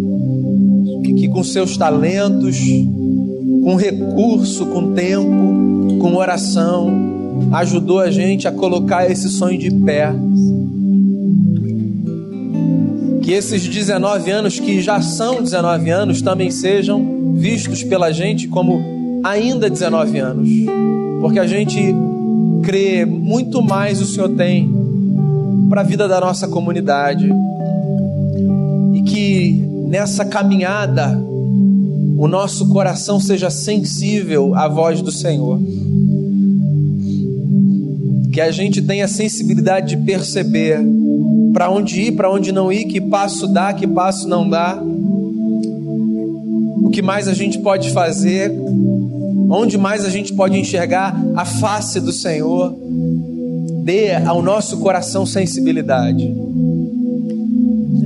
que, 1.02 1.14
que 1.14 1.28
com 1.28 1.42
seus 1.42 1.76
talentos, 1.76 2.56
com 3.64 3.74
recurso, 3.74 4.66
com 4.66 4.92
tempo, 4.92 5.98
com 6.00 6.14
oração, 6.14 6.88
ajudou 7.52 7.98
a 7.98 8.10
gente 8.10 8.46
a 8.46 8.52
colocar 8.52 9.10
esse 9.10 9.28
sonho 9.28 9.58
de 9.58 9.70
pé. 9.70 10.12
Que 13.26 13.32
esses 13.32 13.66
19 13.66 14.30
anos, 14.30 14.60
que 14.60 14.80
já 14.80 15.02
são 15.02 15.42
19 15.42 15.90
anos, 15.90 16.22
também 16.22 16.48
sejam 16.48 17.34
vistos 17.34 17.82
pela 17.82 18.12
gente 18.12 18.46
como 18.46 18.80
ainda 19.24 19.68
19 19.68 20.16
anos. 20.20 20.48
Porque 21.20 21.40
a 21.40 21.46
gente 21.48 21.76
crê 22.62 23.04
muito 23.04 23.60
mais 23.60 24.00
o 24.00 24.06
Senhor 24.06 24.28
tem 24.28 24.70
para 25.68 25.80
a 25.80 25.84
vida 25.84 26.06
da 26.06 26.20
nossa 26.20 26.46
comunidade. 26.46 27.28
E 28.94 29.02
que 29.02 29.60
nessa 29.88 30.24
caminhada 30.24 31.20
o 32.16 32.28
nosso 32.28 32.68
coração 32.68 33.18
seja 33.18 33.50
sensível 33.50 34.54
à 34.54 34.68
voz 34.68 35.02
do 35.02 35.10
Senhor. 35.10 35.60
Que 38.32 38.40
a 38.40 38.52
gente 38.52 38.80
tenha 38.82 39.08
sensibilidade 39.08 39.96
de 39.96 40.04
perceber 40.04 40.78
para 41.56 41.70
onde 41.70 42.02
ir, 42.02 42.12
para 42.12 42.30
onde 42.30 42.52
não 42.52 42.70
ir, 42.70 42.84
que 42.84 43.00
passo 43.00 43.48
dá, 43.48 43.72
que 43.72 43.86
passo 43.86 44.28
não 44.28 44.46
dá. 44.46 44.78
O 46.82 46.90
que 46.92 47.00
mais 47.00 47.28
a 47.28 47.32
gente 47.32 47.58
pode 47.60 47.92
fazer, 47.92 48.52
onde 49.48 49.78
mais 49.78 50.04
a 50.04 50.10
gente 50.10 50.34
pode 50.34 50.58
enxergar 50.58 51.18
a 51.34 51.46
face 51.46 51.98
do 51.98 52.12
Senhor. 52.12 52.76
Dê 53.84 54.16
ao 54.16 54.42
nosso 54.42 54.76
coração 54.80 55.24
sensibilidade. 55.24 56.30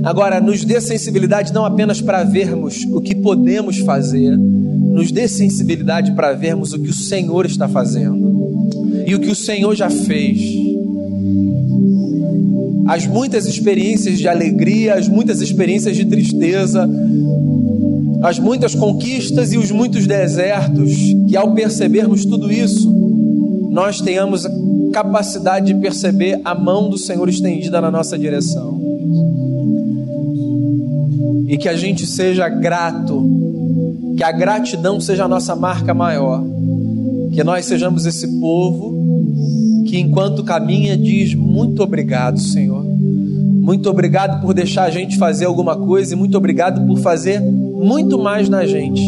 Agora, 0.01 0.39
nos 0.39 0.63
dê 0.63 0.79
sensibilidade 0.79 1.51
não 1.51 1.65
apenas 1.65 1.99
para 1.99 2.23
vermos 2.23 2.85
o 2.85 3.01
que 3.01 3.13
podemos 3.13 3.79
fazer, 3.79 4.37
nos 4.37 5.11
dê 5.11 5.27
sensibilidade 5.27 6.13
para 6.13 6.31
vermos 6.31 6.71
o 6.71 6.79
que 6.79 6.89
o 6.89 6.93
Senhor 6.93 7.45
está 7.45 7.67
fazendo 7.67 8.31
e 9.05 9.13
o 9.13 9.19
que 9.19 9.29
o 9.29 9.35
Senhor 9.35 9.75
já 9.75 9.89
fez. 9.89 10.70
As 12.87 13.05
muitas 13.05 13.45
experiências 13.45 14.17
de 14.17 14.27
alegria, 14.27 14.95
as 14.95 15.07
muitas 15.07 15.41
experiências 15.41 15.95
de 15.95 16.05
tristeza, 16.05 16.89
as 18.23 18.37
muitas 18.37 18.75
conquistas 18.75 19.51
e 19.51 19.57
os 19.57 19.71
muitos 19.71 20.05
desertos, 20.05 20.91
que 21.27 21.35
ao 21.35 21.53
percebermos 21.53 22.25
tudo 22.25 22.51
isso, 22.51 22.91
nós 23.71 24.01
tenhamos 24.01 24.45
a 24.45 24.51
capacidade 24.93 25.67
de 25.67 25.75
perceber 25.75 26.39
a 26.43 26.53
mão 26.53 26.89
do 26.89 26.97
Senhor 26.97 27.27
estendida 27.29 27.79
na 27.79 27.89
nossa 27.89 28.17
direção. 28.17 28.79
E 31.47 31.57
que 31.57 31.69
a 31.69 31.75
gente 31.75 32.05
seja 32.05 32.47
grato, 32.49 33.25
que 34.17 34.23
a 34.23 34.31
gratidão 34.31 34.99
seja 34.99 35.25
a 35.25 35.27
nossa 35.27 35.55
marca 35.55 35.93
maior, 35.93 36.43
que 37.31 37.43
nós 37.43 37.65
sejamos 37.65 38.05
esse 38.05 38.27
povo 38.39 38.90
que 39.91 39.99
enquanto 39.99 40.41
caminha 40.41 40.95
diz 40.95 41.35
muito 41.35 41.83
obrigado, 41.83 42.39
Senhor. 42.39 42.81
Muito 42.81 43.89
obrigado 43.89 44.41
por 44.41 44.53
deixar 44.53 44.83
a 44.83 44.89
gente 44.89 45.17
fazer 45.17 45.43
alguma 45.43 45.75
coisa 45.75 46.13
e 46.13 46.15
muito 46.15 46.37
obrigado 46.37 46.87
por 46.87 46.97
fazer 46.99 47.41
muito 47.41 48.17
mais 48.17 48.47
na 48.47 48.65
gente. 48.65 49.05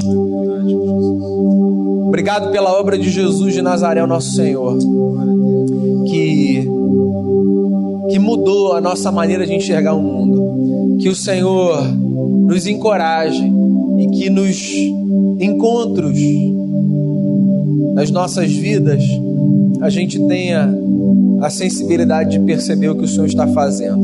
Obrigado 2.05 2.51
pela 2.51 2.77
obra 2.77 2.97
de 2.97 3.09
Jesus 3.09 3.53
de 3.53 3.61
Nazaré, 3.61 4.05
nosso 4.05 4.31
Senhor, 4.31 4.77
que 6.09 6.67
que 8.09 8.19
mudou 8.19 8.73
a 8.73 8.81
nossa 8.81 9.09
maneira 9.09 9.47
de 9.47 9.53
enxergar 9.53 9.93
o 9.93 10.01
mundo. 10.01 10.97
Que 10.99 11.07
o 11.07 11.15
Senhor 11.15 11.81
nos 12.45 12.67
encoraje 12.67 13.49
e 13.99 14.07
que 14.07 14.29
nos 14.29 14.61
encontros 15.39 16.19
nas 17.95 18.11
nossas 18.11 18.51
vidas 18.51 19.01
a 19.83 19.89
gente 19.89 20.17
tenha 20.27 20.73
a 21.41 21.49
sensibilidade 21.49 22.39
de 22.39 22.45
perceber 22.45 22.87
o 22.87 22.95
que 22.95 23.03
o 23.03 23.07
Senhor 23.07 23.25
está 23.25 23.45
fazendo. 23.47 24.01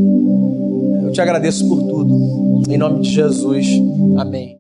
Eu 1.06 1.12
te 1.14 1.22
agradeço 1.22 1.66
por 1.70 1.82
tudo. 1.84 2.64
Em 2.70 2.78
nome 2.78 3.02
de 3.02 3.10
Jesus. 3.10 3.66
Amém. 4.18 4.58